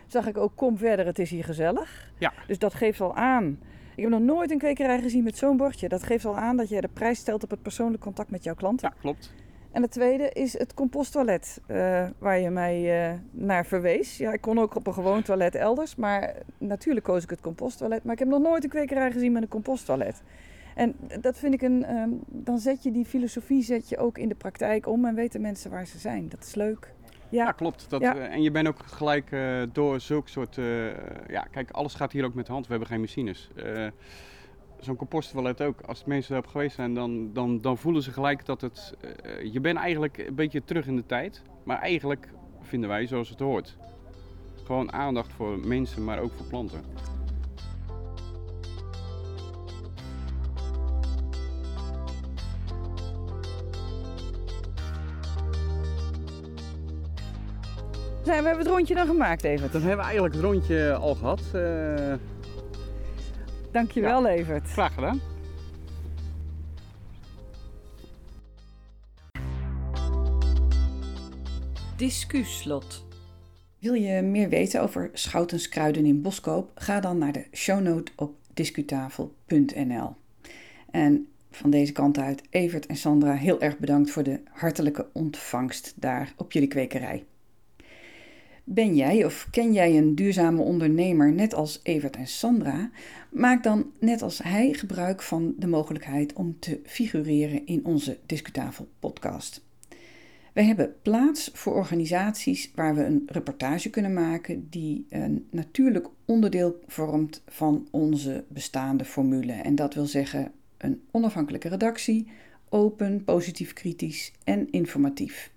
zag 0.07 0.27
ik 0.27 0.37
ook 0.37 0.51
kom 0.55 0.77
verder, 0.77 1.05
het 1.05 1.19
is 1.19 1.29
hier 1.29 1.43
gezellig. 1.43 2.11
Ja. 2.17 2.33
Dus 2.47 2.59
dat 2.59 2.73
geeft 2.73 3.01
al 3.01 3.15
aan. 3.15 3.59
Ik 3.95 4.01
heb 4.01 4.11
nog 4.11 4.21
nooit 4.21 4.51
een 4.51 4.57
kwekerij 4.57 5.01
gezien 5.01 5.23
met 5.23 5.37
zo'n 5.37 5.57
bordje. 5.57 5.89
Dat 5.89 6.03
geeft 6.03 6.25
al 6.25 6.37
aan 6.37 6.57
dat 6.57 6.69
je 6.69 6.81
de 6.81 6.89
prijs 6.93 7.19
stelt 7.19 7.43
op 7.43 7.49
het 7.49 7.61
persoonlijk 7.61 8.03
contact 8.03 8.29
met 8.31 8.43
jouw 8.43 8.55
klanten. 8.55 8.89
Ja, 8.93 9.01
klopt. 9.01 9.33
En 9.75 9.81
het 9.81 9.91
tweede 9.91 10.29
is 10.29 10.57
het 10.57 10.73
composttoilet, 10.73 11.61
eh, 11.67 12.07
waar 12.17 12.39
je 12.39 12.49
mij 12.49 13.07
eh, 13.09 13.17
naar 13.31 13.65
verwees. 13.65 14.17
Ja, 14.17 14.33
ik 14.33 14.41
kon 14.41 14.59
ook 14.59 14.75
op 14.75 14.87
een 14.87 14.93
gewoon 14.93 15.21
toilet 15.21 15.55
elders, 15.55 15.95
maar 15.95 16.35
natuurlijk 16.57 17.05
koos 17.05 17.23
ik 17.23 17.29
het 17.29 17.41
composttoilet. 17.41 18.03
Maar 18.03 18.13
ik 18.13 18.19
heb 18.19 18.27
nog 18.27 18.41
nooit 18.41 18.63
een 18.63 18.69
kwekerij 18.69 19.11
gezien 19.11 19.31
met 19.31 19.41
een 19.41 19.47
composttoilet. 19.47 20.23
En 20.75 20.95
dat 21.21 21.37
vind 21.37 21.53
ik 21.53 21.61
een, 21.61 21.85
ehm, 21.85 22.09
dan 22.27 22.59
zet 22.59 22.83
je 22.83 22.91
die 22.91 23.05
filosofie 23.05 23.63
zet 23.63 23.89
je 23.89 23.97
ook 23.97 24.17
in 24.17 24.29
de 24.29 24.35
praktijk 24.35 24.87
om 24.87 25.05
en 25.05 25.15
weten 25.15 25.41
mensen 25.41 25.71
waar 25.71 25.87
ze 25.87 25.97
zijn. 25.97 26.29
Dat 26.29 26.43
is 26.43 26.55
leuk. 26.55 26.93
Ja, 27.29 27.45
Ja, 27.45 27.51
klopt. 27.51 27.89
Dat, 27.89 28.01
Ja. 28.01 28.15
eh, 28.15 28.33
en 28.33 28.41
je 28.41 28.51
bent 28.51 28.67
ook 28.67 28.79
gelijk 28.85 29.35
door 29.71 29.99
zulke 29.99 30.29
soort... 30.29 30.55
ja, 31.27 31.47
kijk, 31.51 31.71
alles 31.71 31.93
gaat 31.93 32.11
hier 32.11 32.25
ook 32.25 32.33
met 32.33 32.45
de 32.45 32.51
hand. 32.51 32.65
We 32.65 32.71
hebben 32.71 32.89
geen 32.89 32.99
machines. 33.01 33.49
Zo'n 34.85 34.95
composttoilet 34.95 35.61
ook. 35.61 35.81
Als 35.81 36.03
mensen 36.03 36.33
daarop 36.33 36.51
geweest 36.51 36.75
zijn, 36.75 36.93
dan, 36.93 37.33
dan, 37.33 37.61
dan 37.61 37.77
voelen 37.77 38.01
ze 38.01 38.11
gelijk 38.11 38.45
dat 38.45 38.61
het... 38.61 38.93
eh, 39.01 39.53
je 39.53 39.59
bent 39.59 39.77
eigenlijk 39.77 40.17
een 40.17 40.35
beetje 40.35 40.63
terug 40.63 40.87
in 40.87 40.95
de 40.95 41.05
tijd. 41.05 41.41
Maar 41.63 41.79
eigenlijk 41.79 42.29
vinden 42.61 42.89
wij 42.89 43.07
zoals 43.07 43.29
het 43.29 43.39
hoort. 43.39 43.77
Gewoon 44.63 44.93
aandacht 44.93 45.33
voor 45.33 45.59
mensen, 45.59 46.03
maar 46.03 46.19
ook 46.19 46.33
voor 46.33 46.45
planten. 46.45 46.81
Zijn, 58.23 58.41
we 58.41 58.47
hebben 58.47 58.65
het 58.65 58.67
rondje 58.67 58.95
dan 58.95 59.07
gemaakt, 59.07 59.43
Evert. 59.43 59.71
Dan 59.71 59.81
hebben 59.81 59.99
we 59.99 60.03
eigenlijk 60.03 60.33
het 60.33 60.43
rondje 60.43 60.93
al 60.93 61.15
gehad. 61.15 61.41
Eh, 61.53 62.13
Dankjewel, 63.75 64.27
Evert. 64.27 64.67
graag 64.67 64.93
gedaan. 64.93 65.21
Discuslot. 71.97 73.05
Wil 73.79 73.93
je 73.93 74.21
meer 74.21 74.49
weten 74.49 74.81
over 74.81 75.09
schoutenskruiden 75.13 76.05
in 76.05 76.21
Boskoop? 76.21 76.71
Ga 76.75 76.99
dan 76.99 77.17
naar 77.17 77.31
de 77.31 77.45
shownote 77.53 78.11
op 78.15 78.35
discutafel.nl. 78.53 80.15
En 80.91 81.27
van 81.51 81.69
deze 81.69 81.91
kant 81.91 82.17
uit, 82.17 82.43
Evert 82.49 82.85
en 82.85 82.95
Sandra, 82.95 83.33
heel 83.33 83.61
erg 83.61 83.77
bedankt 83.77 84.11
voor 84.11 84.23
de 84.23 84.41
hartelijke 84.51 85.07
ontvangst 85.13 85.93
daar 85.95 86.33
op 86.37 86.51
jullie 86.51 86.69
kwekerij. 86.69 87.25
Ben 88.67 88.95
jij 88.95 89.25
of 89.25 89.47
ken 89.51 89.73
jij 89.73 89.97
een 89.97 90.15
duurzame 90.15 90.61
ondernemer 90.61 91.31
net 91.33 91.53
als 91.53 91.79
Evert 91.83 92.15
en 92.15 92.27
Sandra? 92.27 92.89
Maak 93.29 93.63
dan 93.63 93.91
net 93.99 94.21
als 94.21 94.37
hij 94.43 94.73
gebruik 94.73 95.21
van 95.21 95.53
de 95.57 95.67
mogelijkheid 95.67 96.33
om 96.33 96.59
te 96.59 96.79
figureren 96.85 97.65
in 97.65 97.85
onze 97.85 98.17
Discutafel 98.25 98.87
podcast. 98.99 99.63
We 100.53 100.61
hebben 100.61 100.95
plaats 101.01 101.49
voor 101.53 101.73
organisaties 101.73 102.71
waar 102.75 102.95
we 102.95 103.03
een 103.03 103.23
reportage 103.25 103.89
kunnen 103.89 104.13
maken 104.13 104.67
die 104.69 105.05
een 105.09 105.47
natuurlijk 105.51 106.07
onderdeel 106.25 106.79
vormt 106.87 107.43
van 107.47 107.87
onze 107.91 108.43
bestaande 108.47 109.05
formule. 109.05 109.53
En 109.53 109.75
dat 109.75 109.93
wil 109.93 110.05
zeggen 110.05 110.51
een 110.77 111.01
onafhankelijke 111.11 111.69
redactie, 111.69 112.27
open, 112.69 113.23
positief 113.23 113.73
kritisch 113.73 114.31
en 114.43 114.71
informatief. 114.71 115.53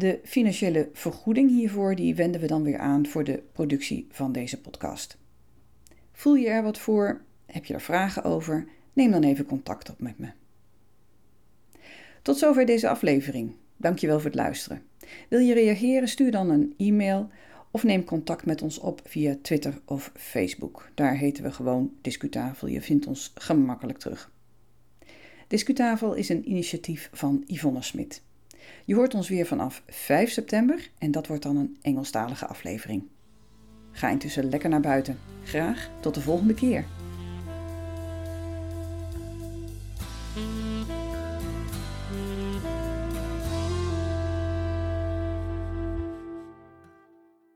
De 0.00 0.20
financiële 0.24 0.88
vergoeding 0.92 1.50
hiervoor 1.50 1.94
die 1.94 2.14
wenden 2.14 2.40
we 2.40 2.46
dan 2.46 2.62
weer 2.62 2.78
aan 2.78 3.06
voor 3.06 3.24
de 3.24 3.42
productie 3.52 4.06
van 4.10 4.32
deze 4.32 4.60
podcast. 4.60 5.18
Voel 6.12 6.34
je 6.34 6.48
er 6.48 6.62
wat 6.62 6.78
voor? 6.78 7.20
Heb 7.46 7.64
je 7.64 7.74
er 7.74 7.80
vragen 7.80 8.24
over? 8.24 8.68
Neem 8.92 9.10
dan 9.10 9.22
even 9.22 9.46
contact 9.46 9.90
op 9.90 10.00
met 10.00 10.18
me. 10.18 10.28
Tot 12.22 12.38
zover 12.38 12.66
deze 12.66 12.88
aflevering. 12.88 13.54
Dankjewel 13.76 14.16
voor 14.16 14.30
het 14.30 14.38
luisteren. 14.38 14.82
Wil 15.28 15.40
je 15.40 15.54
reageren? 15.54 16.08
Stuur 16.08 16.30
dan 16.30 16.50
een 16.50 16.74
e-mail 16.76 17.30
of 17.70 17.84
neem 17.84 18.04
contact 18.04 18.46
met 18.46 18.62
ons 18.62 18.78
op 18.78 19.00
via 19.04 19.36
Twitter 19.42 19.80
of 19.84 20.12
Facebook. 20.14 20.90
Daar 20.94 21.16
heten 21.16 21.42
we 21.42 21.52
gewoon 21.52 21.92
Discutafel. 22.00 22.68
Je 22.68 22.80
vindt 22.82 23.06
ons 23.06 23.32
gemakkelijk 23.34 23.98
terug. 23.98 24.32
Discutafel 25.46 26.14
is 26.14 26.28
een 26.28 26.50
initiatief 26.50 27.10
van 27.12 27.44
Yvonne 27.46 27.82
Smit. 27.82 28.22
Je 28.84 28.94
hoort 28.94 29.14
ons 29.14 29.28
weer 29.28 29.46
vanaf 29.46 29.82
5 29.86 30.30
september 30.30 30.90
en 30.98 31.10
dat 31.10 31.26
wordt 31.26 31.42
dan 31.42 31.56
een 31.56 31.76
Engelstalige 31.82 32.46
aflevering. 32.46 33.02
Ga 33.92 34.08
intussen 34.08 34.48
lekker 34.48 34.68
naar 34.68 34.80
buiten. 34.80 35.18
Graag 35.44 35.90
tot 36.00 36.14
de 36.14 36.20
volgende 36.20 36.54
keer. 36.54 36.84